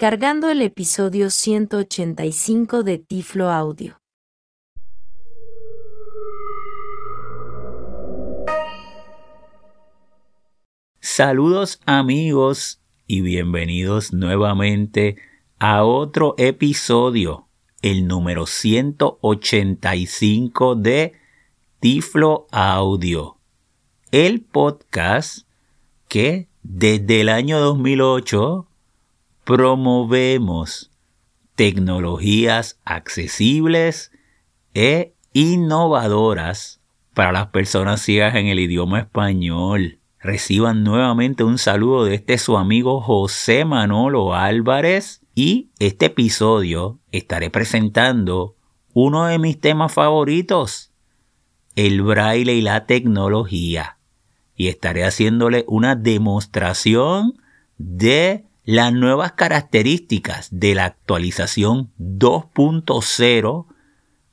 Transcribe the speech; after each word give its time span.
cargando 0.00 0.48
el 0.48 0.62
episodio 0.62 1.28
185 1.28 2.82
de 2.84 2.96
Tiflo 2.96 3.50
Audio. 3.50 4.00
Saludos 11.00 11.82
amigos 11.84 12.80
y 13.06 13.20
bienvenidos 13.20 14.14
nuevamente 14.14 15.18
a 15.58 15.84
otro 15.84 16.34
episodio, 16.38 17.48
el 17.82 18.06
número 18.06 18.46
185 18.46 20.76
de 20.76 21.12
Tiflo 21.78 22.46
Audio, 22.52 23.36
el 24.12 24.40
podcast 24.40 25.46
que 26.08 26.48
desde 26.62 27.20
el 27.20 27.28
año 27.28 27.60
2008 27.60 28.69
promovemos 29.50 30.92
tecnologías 31.56 32.78
accesibles 32.84 34.12
e 34.74 35.16
innovadoras 35.32 36.80
para 37.14 37.32
las 37.32 37.48
personas 37.48 38.00
ciegas 38.00 38.36
en 38.36 38.46
el 38.46 38.60
idioma 38.60 39.00
español. 39.00 39.98
Reciban 40.20 40.84
nuevamente 40.84 41.42
un 41.42 41.58
saludo 41.58 42.04
de 42.04 42.14
este 42.14 42.38
su 42.38 42.56
amigo 42.56 43.00
José 43.00 43.64
Manolo 43.64 44.36
Álvarez 44.36 45.22
y 45.34 45.70
este 45.80 46.06
episodio 46.06 47.00
estaré 47.10 47.50
presentando 47.50 48.54
uno 48.92 49.24
de 49.24 49.40
mis 49.40 49.60
temas 49.60 49.92
favoritos, 49.92 50.92
el 51.74 52.02
braille 52.02 52.54
y 52.54 52.60
la 52.60 52.86
tecnología. 52.86 53.98
Y 54.54 54.68
estaré 54.68 55.04
haciéndole 55.04 55.64
una 55.66 55.96
demostración 55.96 57.34
de 57.78 58.44
las 58.64 58.92
nuevas 58.92 59.32
características 59.32 60.48
de 60.50 60.74
la 60.74 60.84
actualización 60.86 61.92
2.0 61.98 63.66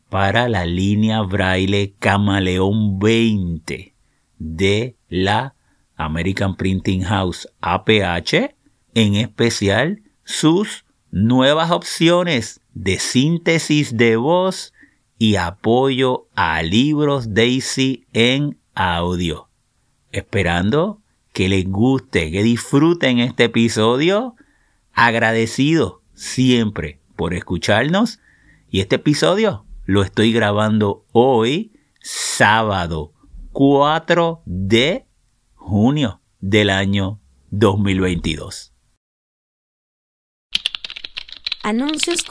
para 0.09 0.47
la 0.49 0.65
línea 0.65 1.21
braille 1.21 1.95
Camaleón 1.99 2.99
20 2.99 3.95
de 4.39 4.95
la 5.09 5.55
American 5.95 6.55
Printing 6.55 7.03
House 7.03 7.47
APH, 7.61 8.55
en 8.93 9.15
especial 9.15 10.03
sus 10.23 10.85
nuevas 11.11 11.71
opciones 11.71 12.61
de 12.73 12.99
síntesis 12.99 13.97
de 13.97 14.15
voz 14.17 14.73
y 15.17 15.35
apoyo 15.35 16.27
a 16.35 16.61
libros 16.61 17.33
Daisy 17.33 18.05
en 18.13 18.59
audio. 18.75 19.49
Esperando 20.11 21.02
que 21.38 21.49
les 21.49 21.69
guste, 21.69 22.31
que 22.31 22.41
disfruten 22.41 23.19
este 23.19 23.43
episodio. 23.43 24.35
Agradecido 24.91 26.02
siempre 26.16 26.99
por 27.16 27.35
escucharnos. 27.35 28.19
Y 28.71 28.80
este 28.80 28.95
episodio 28.95 29.63
lo 29.85 30.02
estoy 30.02 30.33
grabando 30.33 31.05
hoy, 31.11 31.73
sábado 32.02 33.13
4 33.52 34.41
de 34.47 35.05
junio 35.53 36.21
del 36.39 36.71
año 36.71 37.21
2022. 37.52 38.73
Anuncios 41.61 42.23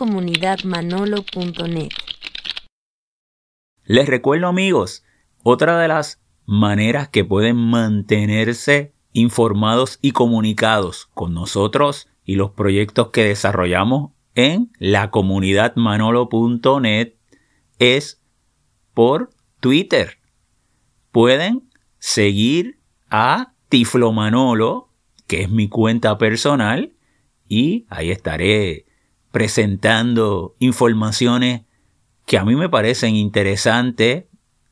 Les 3.84 4.08
recuerdo 4.08 4.48
amigos, 4.48 5.04
otra 5.44 5.78
de 5.78 5.86
las 5.86 6.20
maneras 6.44 7.08
que 7.08 7.24
pueden 7.24 7.54
mantenerse 7.54 8.95
informados 9.16 9.98
y 10.02 10.10
comunicados 10.10 11.08
con 11.14 11.32
nosotros 11.32 12.06
y 12.22 12.34
los 12.34 12.50
proyectos 12.50 13.08
que 13.08 13.24
desarrollamos 13.24 14.10
en 14.34 14.70
la 14.78 15.10
comunidad 15.10 15.74
manolo.net 15.74 17.14
es 17.78 18.20
por 18.92 19.30
Twitter. 19.60 20.18
Pueden 21.12 21.70
seguir 21.98 22.78
a 23.08 23.54
Tiflo 23.70 24.12
Manolo, 24.12 24.90
que 25.26 25.42
es 25.42 25.50
mi 25.50 25.70
cuenta 25.70 26.18
personal, 26.18 26.92
y 27.48 27.86
ahí 27.88 28.10
estaré 28.10 28.84
presentando 29.32 30.56
informaciones 30.58 31.62
que 32.26 32.36
a 32.36 32.44
mí 32.44 32.54
me 32.54 32.68
parecen 32.68 33.16
interesantes 33.16 34.24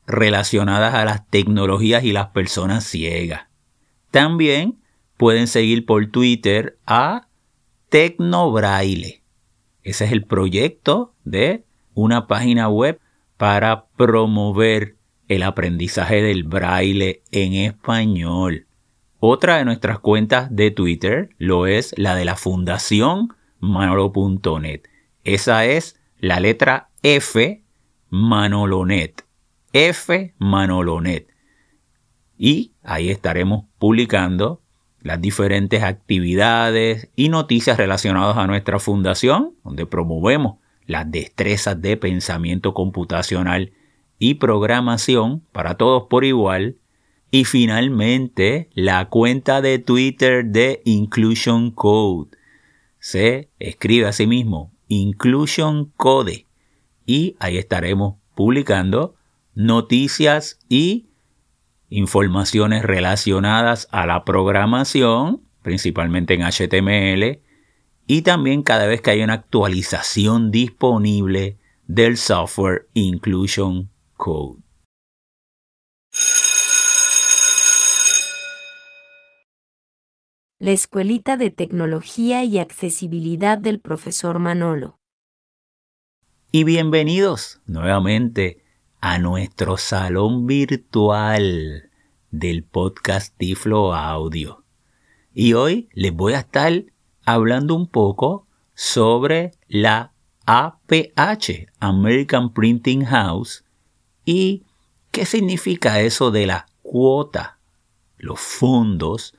relacionadas 0.05 0.93
a 0.93 1.03
las 1.03 1.27
tecnologías 1.29 2.03
y 2.03 2.11
las 2.11 2.27
personas 2.27 2.83
ciegas. 2.83 3.47
También 4.15 4.79
pueden 5.17 5.45
seguir 5.45 5.85
por 5.85 6.07
Twitter 6.07 6.77
a 6.85 7.27
Tecnobraille. 7.89 9.21
Ese 9.83 10.05
es 10.05 10.13
el 10.13 10.23
proyecto 10.23 11.13
de 11.25 11.65
una 11.95 12.25
página 12.25 12.69
web 12.69 13.01
para 13.35 13.87
promover 13.97 14.95
el 15.27 15.43
aprendizaje 15.43 16.21
del 16.21 16.45
braille 16.45 17.23
en 17.31 17.55
español. 17.55 18.67
Otra 19.19 19.57
de 19.57 19.65
nuestras 19.65 19.99
cuentas 19.99 20.47
de 20.49 20.71
Twitter 20.71 21.31
lo 21.37 21.67
es 21.67 21.93
la 21.97 22.15
de 22.15 22.23
la 22.23 22.37
Fundación 22.37 23.33
Manolo.net. 23.59 24.83
Esa 25.25 25.65
es 25.65 25.99
la 26.19 26.39
letra 26.39 26.87
F 27.03 27.65
Manolonet. 28.09 29.25
F 29.73 30.33
Manolonet 30.37 31.35
y 32.37 32.73
ahí 32.85 33.09
estaremos 33.09 33.65
publicando 33.79 34.61
las 35.01 35.21
diferentes 35.21 35.83
actividades 35.83 37.09
y 37.15 37.29
noticias 37.29 37.77
relacionadas 37.77 38.37
a 38.37 38.47
nuestra 38.47 38.79
fundación, 38.79 39.53
donde 39.63 39.85
promovemos 39.85 40.57
las 40.87 41.11
destrezas 41.11 41.79
de 41.81 41.97
pensamiento 41.97 42.73
computacional 42.73 43.71
y 44.17 44.35
programación 44.35 45.41
para 45.51 45.75
todos 45.75 46.07
por 46.09 46.25
igual. 46.25 46.77
Y 47.29 47.45
finalmente, 47.45 48.69
la 48.73 49.09
cuenta 49.09 49.61
de 49.61 49.77
Twitter 49.77 50.45
de 50.45 50.81
Inclusion 50.85 51.71
Code. 51.71 52.31
Se 52.99 53.49
escribe 53.59 54.07
así 54.07 54.25
mismo, 54.25 54.71
Inclusion 54.87 55.91
Code. 55.97 56.47
Y 57.05 57.35
ahí 57.39 57.57
estaremos 57.57 58.15
publicando 58.35 59.15
noticias 59.53 60.59
y 60.69 61.05
informaciones 61.95 62.83
relacionadas 62.83 63.87
a 63.91 64.05
la 64.05 64.25
programación, 64.25 65.41
principalmente 65.61 66.33
en 66.33 66.41
HTML, 66.41 67.41
y 68.05 68.21
también 68.21 68.63
cada 68.63 68.85
vez 68.85 69.01
que 69.01 69.11
hay 69.11 69.23
una 69.23 69.33
actualización 69.33 70.51
disponible 70.51 71.57
del 71.87 72.17
software 72.17 72.89
Inclusion 72.93 73.89
Code. 74.17 74.61
La 80.59 80.71
Escuelita 80.71 81.37
de 81.37 81.51
Tecnología 81.51 82.43
y 82.43 82.59
Accesibilidad 82.59 83.57
del 83.57 83.79
profesor 83.79 84.39
Manolo. 84.39 84.99
Y 86.51 86.65
bienvenidos 86.65 87.61
nuevamente 87.65 88.64
a 89.07 89.19
nuestro 89.19 89.77
salón 89.77 90.47
virtual 90.47 91.91
del 92.31 92.63
podcast 92.63 93.37
Tiflo 93.37 93.93
Audio. 93.93 94.63
Y 95.31 95.53
hoy 95.53 95.89
les 95.93 96.11
voy 96.11 96.33
a 96.33 96.39
estar 96.39 96.85
hablando 97.23 97.75
un 97.75 97.85
poco 97.85 98.47
sobre 98.73 99.51
la 99.67 100.11
APH, 100.47 101.67
American 101.79 102.51
Printing 102.51 103.05
House, 103.05 103.63
y 104.25 104.63
qué 105.11 105.27
significa 105.27 106.01
eso 106.01 106.31
de 106.31 106.47
la 106.47 106.65
cuota, 106.81 107.59
los 108.17 108.39
fondos 108.39 109.35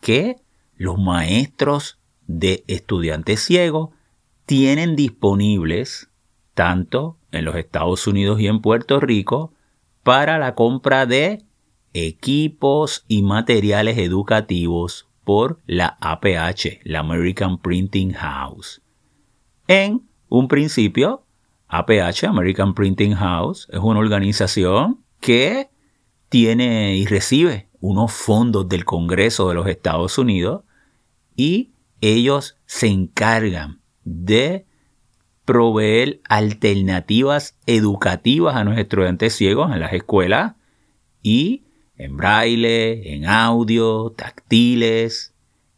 que 0.00 0.36
los 0.76 0.98
maestros 0.98 1.98
de 2.28 2.62
estudiantes 2.68 3.40
ciegos 3.40 3.90
tienen 4.46 4.94
disponibles 4.94 6.10
tanto 6.54 7.16
en 7.32 7.44
los 7.44 7.56
Estados 7.56 8.06
Unidos 8.06 8.40
y 8.40 8.46
en 8.46 8.60
Puerto 8.60 9.00
Rico 9.00 9.52
para 10.02 10.38
la 10.38 10.54
compra 10.54 11.06
de 11.06 11.44
equipos 11.92 13.04
y 13.08 13.22
materiales 13.22 13.98
educativos 13.98 15.08
por 15.24 15.60
la 15.66 15.96
APH, 16.00 16.80
la 16.84 17.00
American 17.00 17.58
Printing 17.58 18.12
House. 18.14 18.82
En 19.68 20.02
un 20.28 20.48
principio, 20.48 21.24
APH, 21.68 22.24
American 22.24 22.74
Printing 22.74 23.14
House, 23.14 23.68
es 23.70 23.78
una 23.78 24.00
organización 24.00 25.04
que 25.20 25.70
tiene 26.28 26.96
y 26.96 27.06
recibe 27.06 27.68
unos 27.80 28.12
fondos 28.12 28.68
del 28.68 28.84
Congreso 28.84 29.48
de 29.48 29.54
los 29.54 29.66
Estados 29.66 30.18
Unidos 30.18 30.62
y 31.36 31.72
ellos 32.00 32.56
se 32.66 32.88
encargan 32.88 33.80
de 34.04 34.66
proveer 35.50 36.20
alternativas 36.28 37.58
educativas 37.66 38.54
a 38.54 38.62
nuestros 38.62 38.84
estudiantes 38.84 39.34
ciegos 39.34 39.72
en 39.72 39.80
las 39.80 39.92
escuelas 39.92 40.54
y 41.24 41.64
en 41.96 42.16
braille, 42.16 43.16
en 43.16 43.26
audio, 43.26 44.14
táctiles. 44.16 45.34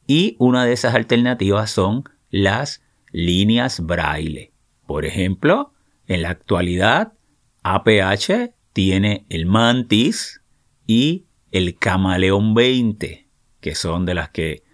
Y 0.07 0.37
una 0.39 0.67
de 0.67 0.75
esas 0.75 0.95
alternativas 0.95 1.71
son 1.71 2.05
las 2.29 2.83
líneas 3.13 3.81
braille. 3.81 4.53
Por 4.87 5.07
ejemplo, 5.07 5.73
en 6.07 6.21
la 6.21 6.29
actualidad, 6.29 7.15
APH 7.63 8.53
tiene 8.75 9.25
el 9.31 9.47
Mantis 9.47 10.43
y 10.87 11.25
el 11.51 11.79
Camaleón 11.79 12.53
20, 12.53 13.27
que 13.61 13.75
son 13.75 14.05
de 14.05 14.13
las 14.13 14.29
que 14.29 14.65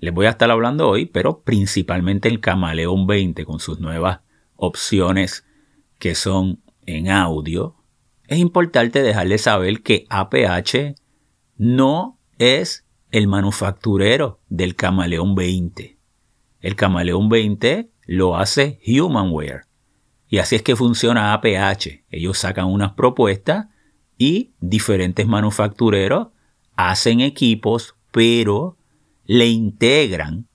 les 0.00 0.12
voy 0.12 0.26
a 0.26 0.30
estar 0.30 0.50
hablando 0.50 0.88
hoy, 0.88 1.06
pero 1.06 1.42
principalmente 1.42 2.28
el 2.28 2.40
Camaleón 2.40 3.06
20 3.06 3.44
con 3.44 3.60
sus 3.60 3.78
nuevas 3.78 4.22
opciones 4.58 5.46
que 5.98 6.14
son 6.14 6.60
en 6.84 7.08
audio. 7.08 7.76
Es 8.26 8.38
importante 8.38 9.02
dejarles 9.02 9.42
saber 9.42 9.82
que 9.82 10.04
APH 10.10 10.94
no 11.56 12.18
es 12.38 12.84
el 13.10 13.26
manufacturero 13.26 14.40
del 14.50 14.76
Camaleón 14.76 15.34
20. 15.34 15.98
El 16.60 16.76
Camaleón 16.76 17.30
20 17.30 17.90
lo 18.04 18.36
hace 18.36 18.80
Humanware. 18.86 19.62
Y 20.28 20.38
así 20.38 20.56
es 20.56 20.62
que 20.62 20.76
funciona 20.76 21.32
APH. 21.32 22.04
Ellos 22.10 22.38
sacan 22.38 22.66
unas 22.66 22.92
propuestas 22.92 23.68
y 24.18 24.52
diferentes 24.60 25.26
manufactureros 25.26 26.28
hacen 26.76 27.20
equipos, 27.20 27.94
pero 28.12 28.76
le 29.24 29.46
integran 29.46 30.48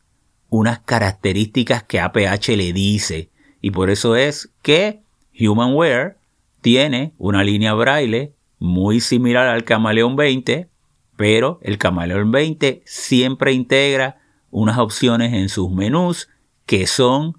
unas 0.50 0.80
características 0.80 1.84
que 1.84 2.00
APH 2.00 2.50
le 2.50 2.74
dice. 2.74 3.32
Y 3.64 3.72
por 3.72 3.90
eso 3.90 4.18
es 4.18 4.52
que 4.62 5.04
Humanware 5.40 6.18
tiene 6.60 7.14
una 7.18 7.46
línea 7.46 7.74
braille 7.74 8.34
muy 8.60 9.00
similar 9.00 9.48
al 9.48 9.64
Camaleón 9.64 10.18
20, 10.18 10.68
pero 11.16 11.60
el 11.62 11.78
Camaleón 11.78 12.30
20 12.30 12.84
siempre 12.86 13.54
integra 13.54 14.20
unas 14.52 14.78
opciones 14.80 15.32
en 15.32 15.48
sus 15.48 15.72
menús 15.72 16.28
que 16.66 16.88
son 16.88 17.38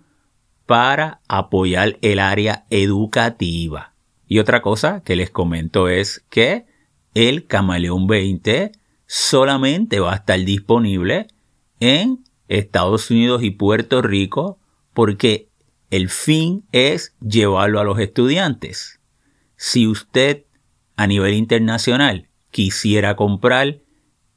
para 0.65 1.21
apoyar 1.29 1.99
el 2.01 2.19
área 2.19 2.65
educativa. 2.71 3.93
Y 4.27 4.39
otra 4.39 4.63
cosa 4.63 5.03
que 5.05 5.17
les 5.17 5.29
comento 5.29 5.89
es 5.89 6.25
que 6.31 6.65
el 7.13 7.47
Camaleón 7.47 8.07
20 8.07 8.73
solamente 9.07 10.01
va 10.01 10.15
a 10.15 10.17
estar 10.17 10.43
disponible 10.43 11.27
en 11.81 12.25
Estados 12.49 13.11
Unidos 13.11 13.43
y 13.43 13.51
Puerto 13.51 14.01
Rico 14.01 14.59
porque 14.95 15.51
el 15.95 16.09
fin 16.09 16.65
es 16.73 17.15
llevarlo 17.21 17.79
a 17.79 17.85
los 17.85 18.01
estudiantes. 18.01 19.01
Si 19.55 19.87
usted 19.87 20.43
a 20.97 21.07
nivel 21.07 21.35
internacional 21.35 22.31
quisiera 22.51 23.15
comprar 23.15 23.79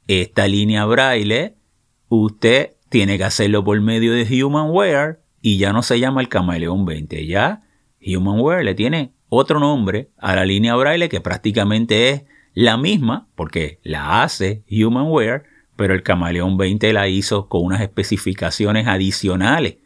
esta 0.06 0.46
línea 0.46 0.84
braille, 0.84 1.56
usted 2.08 2.76
tiene 2.90 3.18
que 3.18 3.24
hacerlo 3.24 3.64
por 3.64 3.80
medio 3.80 4.12
de 4.12 4.44
Humanware 4.44 5.18
y 5.42 5.58
ya 5.58 5.72
no 5.72 5.82
se 5.82 5.98
llama 5.98 6.20
el 6.20 6.28
Camaleón 6.28 6.84
20. 6.84 7.26
Ya 7.26 7.62
Humanware 8.06 8.64
le 8.64 8.76
tiene 8.76 9.12
otro 9.28 9.58
nombre 9.58 10.10
a 10.16 10.36
la 10.36 10.44
línea 10.44 10.76
braille 10.76 11.08
que 11.08 11.20
prácticamente 11.20 12.10
es 12.10 12.24
la 12.54 12.76
misma 12.76 13.26
porque 13.34 13.80
la 13.82 14.22
hace 14.22 14.62
Humanware, 14.70 15.42
pero 15.74 15.92
el 15.92 16.04
Camaleón 16.04 16.56
20 16.56 16.92
la 16.92 17.08
hizo 17.08 17.48
con 17.48 17.64
unas 17.64 17.80
especificaciones 17.80 18.86
adicionales 18.86 19.78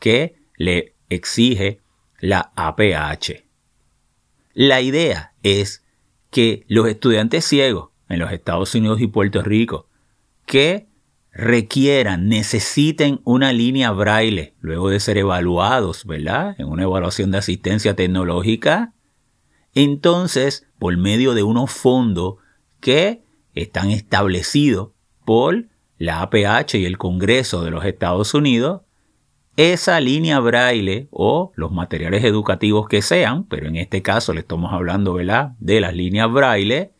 que 0.00 0.40
le 0.56 0.91
exige 1.14 1.80
la 2.20 2.52
APH. 2.56 3.44
La 4.54 4.80
idea 4.80 5.32
es 5.42 5.84
que 6.30 6.64
los 6.68 6.86
estudiantes 6.88 7.44
ciegos 7.44 7.90
en 8.08 8.18
los 8.18 8.32
Estados 8.32 8.74
Unidos 8.74 9.00
y 9.00 9.06
Puerto 9.06 9.42
Rico 9.42 9.88
que 10.46 10.88
requieran, 11.32 12.28
necesiten 12.28 13.20
una 13.24 13.52
línea 13.52 13.90
braille 13.90 14.54
luego 14.60 14.90
de 14.90 15.00
ser 15.00 15.16
evaluados, 15.16 16.04
¿verdad? 16.04 16.54
En 16.58 16.68
una 16.68 16.82
evaluación 16.82 17.30
de 17.30 17.38
asistencia 17.38 17.96
tecnológica, 17.96 18.92
entonces, 19.74 20.66
por 20.78 20.96
medio 20.96 21.34
de 21.34 21.42
unos 21.42 21.70
fondos 21.70 22.34
que 22.80 23.22
están 23.54 23.90
establecidos 23.90 24.90
por 25.24 25.66
la 25.98 26.20
APH 26.20 26.74
y 26.74 26.84
el 26.84 26.98
Congreso 26.98 27.62
de 27.64 27.70
los 27.70 27.84
Estados 27.84 28.34
Unidos, 28.34 28.82
esa 29.56 30.00
línea 30.00 30.40
braille 30.40 31.08
o 31.10 31.52
los 31.56 31.72
materiales 31.72 32.24
educativos 32.24 32.88
que 32.88 33.02
sean, 33.02 33.44
pero 33.44 33.66
en 33.66 33.76
este 33.76 34.02
caso 34.02 34.32
le 34.32 34.40
estamos 34.40 34.72
hablando 34.72 35.14
¿verdad? 35.14 35.52
de 35.60 35.80
las 35.80 35.94
líneas 35.94 36.32
braille, 36.32 36.92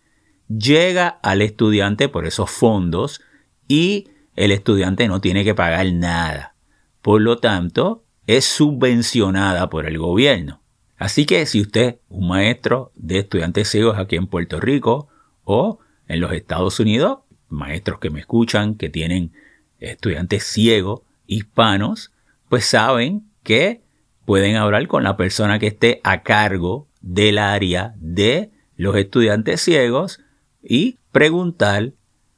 llega 0.48 1.08
al 1.08 1.40
estudiante 1.42 2.08
por 2.08 2.26
esos 2.26 2.50
fondos 2.50 3.22
y 3.68 4.08
el 4.36 4.52
estudiante 4.52 5.08
no 5.08 5.20
tiene 5.20 5.44
que 5.44 5.54
pagar 5.54 5.90
nada. 5.92 6.54
Por 7.00 7.20
lo 7.20 7.38
tanto, 7.38 8.04
es 8.26 8.44
subvencionada 8.44 9.68
por 9.70 9.86
el 9.86 9.98
gobierno. 9.98 10.60
Así 10.96 11.26
que 11.26 11.46
si 11.46 11.60
usted 11.60 11.98
un 12.08 12.28
maestro 12.28 12.92
de 12.94 13.20
estudiantes 13.20 13.68
ciegos 13.68 13.98
aquí 13.98 14.16
en 14.16 14.26
Puerto 14.26 14.60
Rico 14.60 15.08
o 15.44 15.80
en 16.06 16.20
los 16.20 16.32
Estados 16.32 16.78
Unidos, 16.78 17.20
maestros 17.48 17.98
que 17.98 18.10
me 18.10 18.20
escuchan, 18.20 18.76
que 18.76 18.88
tienen 18.88 19.32
estudiantes 19.80 20.44
ciegos 20.44 21.00
hispanos, 21.26 22.11
pues 22.52 22.66
saben 22.66 23.32
que 23.42 23.82
pueden 24.26 24.56
hablar 24.56 24.86
con 24.86 25.04
la 25.04 25.16
persona 25.16 25.58
que 25.58 25.68
esté 25.68 26.02
a 26.04 26.22
cargo 26.22 26.86
del 27.00 27.38
área 27.38 27.94
de 27.96 28.50
los 28.76 28.94
estudiantes 28.96 29.62
ciegos 29.62 30.20
y 30.62 30.98
preguntar 31.12 31.94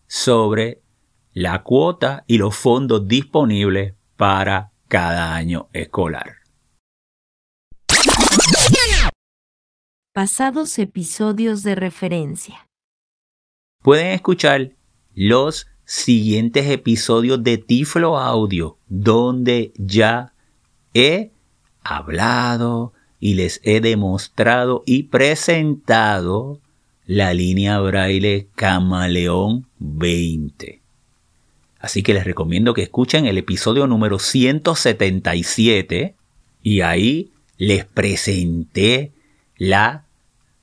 sobre 0.07 0.83
la 1.33 1.65
cuota 1.65 2.23
y 2.29 2.39
los 2.39 2.55
fondos 2.55 3.09
disponibles 3.09 3.95
para 4.17 4.71
cada 4.87 5.35
año 5.35 5.69
escolar. 5.73 6.37
Pasados 10.13 10.79
episodios 10.79 11.65
de 11.65 11.75
referencia. 11.75 12.69
Pueden 13.83 14.13
escuchar 14.13 14.77
los 15.13 15.67
siguientes 15.85 16.69
episodios 16.69 17.43
de 17.43 17.59
Tiflo 17.59 18.19
Audio, 18.19 18.79
donde 18.89 19.73
ya 19.77 20.33
he 20.95 21.31
hablado 21.83 22.93
y 23.21 23.35
les 23.35 23.61
he 23.65 23.81
demostrado 23.81 24.83
y 24.87 25.05
presentado 25.05 26.61
la 27.07 27.35
línea 27.35 27.79
braille 27.81 28.49
Camaleón 28.55 29.67
20. 29.79 30.81
Así 31.79 32.03
que 32.03 32.15
les 32.15 32.25
recomiendo 32.25 32.73
que 32.73 32.83
escuchen 32.83 33.27
el 33.27 33.37
episodio 33.37 33.87
número 33.87 34.19
177 34.19 36.15
y 36.63 36.81
ahí 36.81 37.31
les 37.59 37.85
presenté 37.85 39.13
las 39.59 40.03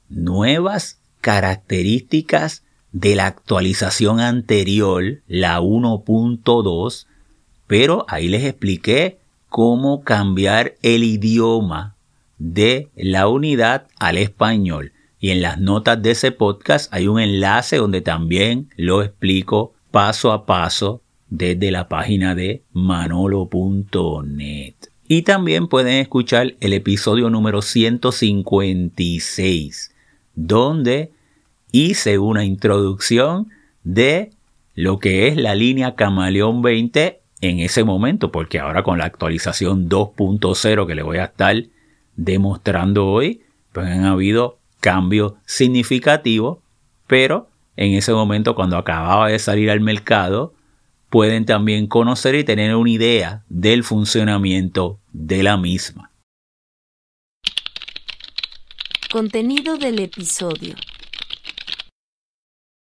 nuevas 0.09 0.99
características 1.21 2.63
de 2.91 3.15
la 3.15 3.27
actualización 3.27 4.19
anterior, 4.19 5.21
la 5.27 5.61
1.2, 5.61 7.07
pero 7.67 8.05
ahí 8.07 8.27
les 8.27 8.43
expliqué 8.43 9.19
cómo 9.49 10.03
cambiar 10.03 10.75
el 10.81 11.03
idioma 11.03 11.95
de 12.37 12.89
la 12.95 13.27
unidad 13.27 13.87
al 13.99 14.17
español. 14.17 14.91
Y 15.19 15.29
en 15.29 15.41
las 15.41 15.59
notas 15.59 16.01
de 16.01 16.11
ese 16.11 16.31
podcast 16.31 16.93
hay 16.93 17.07
un 17.07 17.19
enlace 17.19 17.77
donde 17.77 18.01
también 18.01 18.69
lo 18.75 19.03
explico 19.03 19.73
paso 19.91 20.31
a 20.31 20.45
paso 20.45 21.01
desde 21.29 21.71
la 21.71 21.87
página 21.87 22.33
de 22.33 22.63
manolo.net. 22.73 24.73
Y 25.07 25.21
también 25.23 25.67
pueden 25.67 25.95
escuchar 25.95 26.55
el 26.59 26.73
episodio 26.73 27.29
número 27.29 27.61
156, 27.61 29.91
donde 30.35 31.11
hice 31.71 32.19
una 32.19 32.43
introducción 32.45 33.49
de 33.83 34.31
lo 34.75 34.99
que 34.99 35.27
es 35.27 35.37
la 35.37 35.55
línea 35.55 35.95
Camaleón 35.95 36.61
20 36.61 37.21
en 37.41 37.59
ese 37.59 37.83
momento, 37.83 38.31
porque 38.31 38.59
ahora 38.59 38.83
con 38.83 38.97
la 38.99 39.05
actualización 39.05 39.89
2.0 39.89 40.87
que 40.87 40.95
le 40.95 41.03
voy 41.03 41.17
a 41.17 41.25
estar 41.25 41.55
demostrando 42.15 43.07
hoy, 43.07 43.41
pues 43.73 43.87
han 43.87 44.05
habido 44.05 44.59
cambios 44.79 45.33
significativos, 45.45 46.59
pero 47.07 47.49
en 47.75 47.93
ese 47.93 48.13
momento 48.13 48.55
cuando 48.55 48.77
acababa 48.77 49.29
de 49.29 49.39
salir 49.39 49.71
al 49.71 49.81
mercado, 49.81 50.53
pueden 51.09 51.45
también 51.45 51.87
conocer 51.87 52.35
y 52.35 52.43
tener 52.43 52.75
una 52.75 52.89
idea 52.89 53.43
del 53.49 53.83
funcionamiento 53.83 54.99
de 55.11 55.43
la 55.43 55.57
misma. 55.57 56.11
Contenido 59.11 59.77
del 59.77 59.99
episodio. 59.99 60.75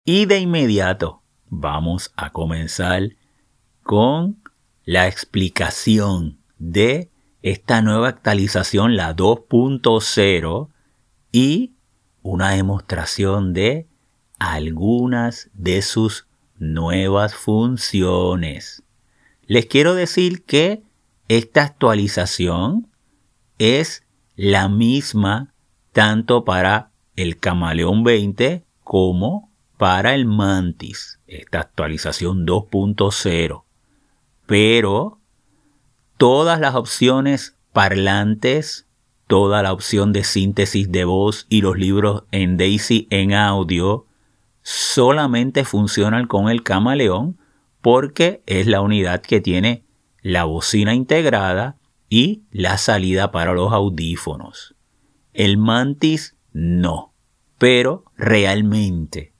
Y 0.03 0.25
de 0.25 0.39
inmediato 0.39 1.21
vamos 1.47 2.11
a 2.15 2.31
comenzar 2.31 3.11
con 3.83 4.41
la 4.83 5.07
explicación 5.07 6.39
de 6.57 7.11
esta 7.43 7.83
nueva 7.83 8.09
actualización, 8.09 8.95
la 8.95 9.15
2.0, 9.15 10.69
y 11.31 11.73
una 12.23 12.49
demostración 12.51 13.53
de 13.53 13.87
algunas 14.39 15.51
de 15.53 15.83
sus 15.83 16.25
nuevas 16.57 17.35
funciones. 17.35 18.81
Les 19.45 19.67
quiero 19.67 19.93
decir 19.93 20.45
que 20.45 20.81
esta 21.27 21.61
actualización 21.61 22.87
es 23.59 24.03
la 24.35 24.67
misma 24.67 25.53
tanto 25.91 26.43
para 26.43 26.91
el 27.15 27.37
Camaleón 27.37 28.03
20 28.03 28.65
como 28.83 29.50
para 29.81 30.13
el 30.13 30.27
Mantis, 30.27 31.19
esta 31.25 31.61
actualización 31.61 32.45
2.0. 32.45 33.63
Pero 34.45 35.17
todas 36.17 36.59
las 36.59 36.75
opciones 36.75 37.57
parlantes, 37.73 38.87
toda 39.25 39.63
la 39.63 39.73
opción 39.73 40.13
de 40.13 40.23
síntesis 40.23 40.91
de 40.91 41.03
voz 41.03 41.47
y 41.49 41.61
los 41.61 41.79
libros 41.79 42.25
en 42.29 42.57
Daisy 42.57 43.07
en 43.09 43.33
audio 43.33 44.05
solamente 44.61 45.65
funcionan 45.65 46.27
con 46.27 46.49
el 46.49 46.61
camaleón 46.61 47.39
porque 47.81 48.43
es 48.45 48.67
la 48.67 48.81
unidad 48.81 49.23
que 49.23 49.41
tiene 49.41 49.83
la 50.21 50.43
bocina 50.43 50.93
integrada 50.93 51.79
y 52.07 52.43
la 52.51 52.77
salida 52.77 53.31
para 53.31 53.53
los 53.53 53.73
audífonos. 53.73 54.75
El 55.33 55.57
mantis 55.57 56.35
no, 56.53 57.15
pero 57.57 58.05
realmente 58.15 59.30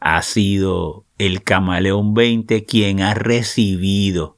ha 0.00 0.22
sido 0.22 1.04
el 1.18 1.42
camaleón 1.42 2.14
20 2.14 2.64
quien 2.64 3.00
ha 3.00 3.14
recibido 3.14 4.36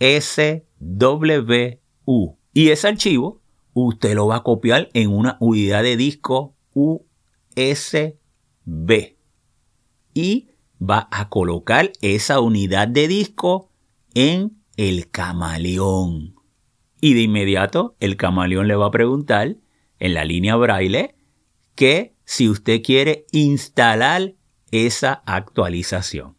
SWU. 0.00 2.38
Y 2.52 2.70
ese 2.70 2.88
archivo 2.88 3.40
usted 3.72 4.14
lo 4.14 4.26
va 4.26 4.36
a 4.36 4.42
copiar 4.42 4.88
en 4.94 5.10
una 5.10 5.36
unidad 5.40 5.82
de 5.82 5.96
disco 5.96 6.56
USB. 6.74 8.14
Y 10.14 10.48
va 10.82 11.08
a 11.10 11.28
colocar 11.28 11.92
esa 12.00 12.40
unidad 12.40 12.88
de 12.88 13.08
disco 13.08 13.70
en 14.14 14.62
el 14.76 15.10
camaleón. 15.10 16.34
Y 17.00 17.14
de 17.14 17.22
inmediato 17.22 17.96
el 18.00 18.16
camaleón 18.16 18.68
le 18.68 18.76
va 18.76 18.86
a 18.86 18.90
preguntar 18.90 19.56
en 19.98 20.14
la 20.14 20.24
línea 20.24 20.56
braille 20.56 21.14
que 21.80 22.14
si 22.26 22.46
usted 22.46 22.82
quiere 22.82 23.24
instalar 23.32 24.34
esa 24.70 25.22
actualización. 25.24 26.36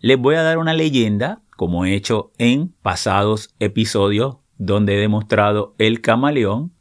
Les 0.00 0.18
voy 0.18 0.34
a 0.34 0.42
dar 0.42 0.58
una 0.58 0.74
leyenda 0.74 1.40
como 1.56 1.86
he 1.86 1.94
hecho 1.94 2.30
en 2.36 2.74
pasados 2.82 3.54
episodios 3.58 4.36
donde 4.58 4.96
he 4.96 5.00
demostrado 5.00 5.74
el 5.78 6.02
camaleón, 6.02 6.74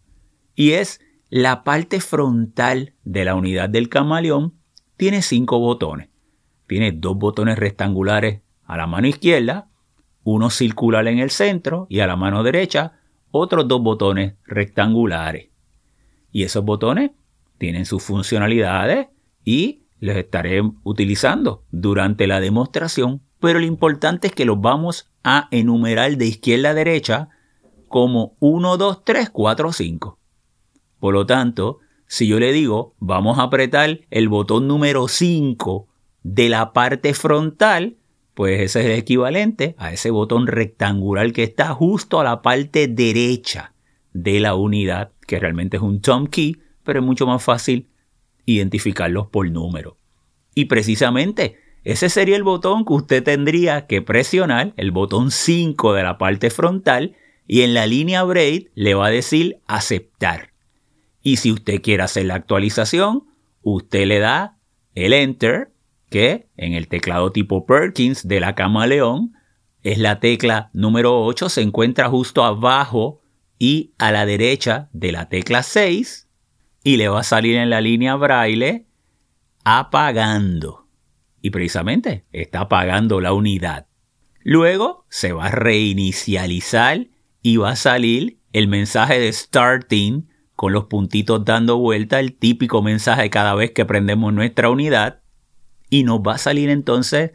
y 0.56 0.72
es 0.72 1.00
la 1.30 1.64
parte 1.64 2.02
frontal 2.02 2.96
de 3.06 3.24
la 3.24 3.36
unidad 3.36 3.70
del 3.70 3.88
camaleón 3.88 4.56
tiene 4.98 5.22
cinco 5.22 5.60
botones. 5.60 6.10
Tiene 6.68 6.92
dos 6.92 7.16
botones 7.16 7.58
rectangulares 7.58 8.42
a 8.66 8.76
la 8.76 8.88
mano 8.88 9.08
izquierda, 9.08 9.70
uno 10.26 10.50
circular 10.50 11.08
en 11.08 11.20
el 11.20 11.30
centro 11.30 11.88
y 11.90 12.02
a 12.02 12.08
la 12.08 12.18
mano 12.18 12.44
derecha 12.44 13.00
otros 13.32 13.70
dos 13.70 13.82
botones 13.82 14.34
rectangulares. 14.44 15.48
Y 16.30 16.44
esos 16.44 16.66
botones 16.66 17.12
tienen 17.60 17.86
sus 17.86 18.02
funcionalidades 18.02 19.08
y 19.46 19.84
los 20.00 20.16
estaré 20.16 20.62
utilizando 20.84 21.64
durante 21.72 22.26
la 22.26 22.40
demostración 22.40 23.22
pero 23.40 23.60
lo 23.60 23.66
importante 23.66 24.28
es 24.28 24.34
que 24.34 24.46
los 24.46 24.60
vamos 24.60 25.10
a 25.24 25.48
enumerar 25.52 26.18
de 26.18 26.26
izquierda 26.26 26.72
a 26.72 26.74
derecha 26.74 27.30
como 27.88 28.36
1, 28.40 28.78
2, 28.78 29.04
3, 29.04 29.30
4, 29.30 29.72
5. 29.72 30.20
Por 31.00 31.14
lo 31.14 31.26
tanto, 31.26 31.80
si 32.06 32.28
yo 32.28 32.40
le 32.40 32.52
digo 32.52 32.96
vamos 33.00 33.40
a 33.40 33.44
apretar 33.44 34.02
el 34.10 34.30
botón 34.30 34.68
número 34.68 35.08
5 35.08 35.88
de 36.24 36.50
la 36.50 36.74
parte 36.74 37.14
frontal, 37.14 37.98
pues 38.34 38.62
ese 38.62 38.82
es 38.82 38.86
el 38.88 38.92
equivalente 38.94 39.76
a 39.78 39.94
ese 39.94 40.12
botón 40.12 40.48
rectangular 40.48 41.32
que 41.32 41.44
está 41.44 41.74
justo 41.74 42.20
a 42.20 42.24
la 42.24 42.42
parte 42.42 42.88
derecha 42.88 43.74
de 44.14 44.40
la 44.40 44.56
unidad, 44.56 45.12
que 45.28 45.40
realmente 45.40 45.78
es 45.78 45.84
un 45.84 46.02
Tom 46.02 46.28
Key, 46.28 46.58
pero 46.90 47.02
es 47.02 47.06
mucho 47.06 47.28
más 47.28 47.44
fácil 47.44 47.88
identificarlos 48.46 49.28
por 49.28 49.48
número. 49.52 50.00
Y 50.56 50.66
precisamente 50.66 51.60
ese 51.84 52.10
sería 52.10 52.36
el 52.36 52.42
botón 52.42 52.84
que 52.84 52.94
usted 52.94 53.24
tendría 53.24 53.86
que 53.86 54.02
presionar, 54.02 54.74
el 54.76 54.90
botón 54.90 55.30
5 55.30 55.94
de 55.94 56.02
la 56.02 56.18
parte 56.18 56.50
frontal, 56.50 57.16
y 57.46 57.62
en 57.62 57.76
la 57.76 57.86
línea 57.86 58.24
braid 58.24 58.70
le 58.74 58.96
va 58.96 59.06
a 59.06 59.12
decir 59.12 59.60
aceptar. 59.68 60.50
Y 61.22 61.36
si 61.36 61.52
usted 61.52 61.80
quiere 61.80 62.02
hacer 62.02 62.26
la 62.26 62.34
actualización, 62.34 63.28
usted 63.62 64.08
le 64.08 64.18
da 64.18 64.58
el 64.96 65.14
enter, 65.14 65.72
que 66.10 66.48
en 66.58 66.74
el 66.74 66.88
teclado 66.88 67.32
tipo 67.32 67.68
Perkins 67.68 68.28
de 68.28 68.40
la 68.40 68.56
Camaleón 68.56 69.34
es 69.84 70.00
la 70.00 70.20
tecla 70.20 70.72
número 70.74 71.24
8, 71.24 71.50
se 71.50 71.62
encuentra 71.62 72.10
justo 72.10 72.44
abajo 72.44 73.22
y 73.60 73.94
a 74.00 74.12
la 74.12 74.26
derecha 74.26 74.90
de 74.92 75.12
la 75.12 75.30
tecla 75.30 75.62
6 75.62 76.29
y 76.84 76.98
le 76.98 77.10
va 77.10 77.22
a 77.22 77.24
salir 77.24 77.58
en 77.58 77.70
la 77.70 77.82
línea 77.82 78.16
braille 78.16 78.86
apagando 79.64 80.88
y 81.42 81.52
precisamente 81.52 82.26
está 82.32 82.62
apagando 82.62 83.22
la 83.22 83.34
unidad. 83.34 83.88
Luego 84.44 85.06
se 85.10 85.32
va 85.34 85.48
a 85.48 85.52
reinicializar 85.52 87.08
y 87.42 87.58
va 87.58 87.72
a 87.72 87.76
salir 87.76 88.40
el 88.54 88.68
mensaje 88.68 89.20
de 89.20 89.32
starting 89.32 90.28
con 90.56 90.74
los 90.74 90.86
puntitos 90.86 91.46
dando 91.46 91.78
vuelta, 91.78 92.20
el 92.20 92.34
típico 92.36 92.82
mensaje 92.82 93.30
cada 93.30 93.56
vez 93.56 93.72
que 93.72 93.86
prendemos 93.86 94.34
nuestra 94.34 94.70
unidad. 94.70 95.22
Y 95.90 96.04
nos 96.04 96.20
va 96.20 96.36
a 96.36 96.38
salir 96.38 96.70
entonces 96.70 97.32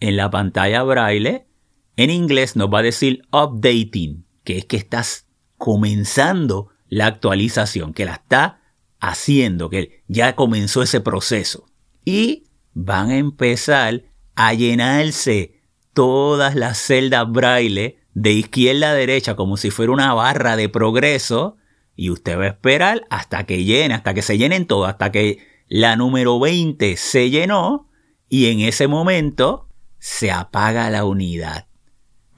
en 0.00 0.16
la 0.16 0.30
pantalla 0.30 0.82
braille. 0.82 1.46
En 1.96 2.10
inglés 2.10 2.54
nos 2.54 2.72
va 2.72 2.78
a 2.78 2.82
decir 2.82 3.22
updating, 3.32 4.24
que 4.44 4.58
es 4.58 4.64
que 4.64 4.76
estás 4.76 5.26
comenzando 5.56 6.68
la 6.88 7.06
actualización, 7.06 7.92
que 7.92 8.04
la 8.04 8.14
está 8.14 8.57
haciendo, 9.00 9.70
que 9.70 10.02
ya 10.08 10.34
comenzó 10.34 10.82
ese 10.82 11.00
proceso. 11.00 11.66
Y 12.04 12.44
van 12.74 13.10
a 13.10 13.16
empezar 13.16 14.04
a 14.34 14.54
llenarse 14.54 15.62
todas 15.92 16.54
las 16.54 16.78
celdas 16.78 17.30
braille 17.30 17.98
de 18.14 18.32
izquierda 18.32 18.90
a 18.90 18.94
derecha 18.94 19.36
como 19.36 19.56
si 19.56 19.70
fuera 19.70 19.92
una 19.92 20.14
barra 20.14 20.56
de 20.56 20.68
progreso 20.68 21.56
y 21.96 22.10
usted 22.10 22.38
va 22.38 22.44
a 22.44 22.48
esperar 22.48 23.04
hasta 23.10 23.44
que 23.44 23.64
llene, 23.64 23.94
hasta 23.94 24.14
que 24.14 24.22
se 24.22 24.38
llenen 24.38 24.66
todas, 24.66 24.92
hasta 24.92 25.10
que 25.10 25.38
la 25.68 25.96
número 25.96 26.38
20 26.38 26.96
se 26.96 27.30
llenó 27.30 27.90
y 28.28 28.46
en 28.46 28.60
ese 28.60 28.86
momento 28.86 29.68
se 29.98 30.30
apaga 30.30 30.90
la 30.90 31.04
unidad 31.04 31.66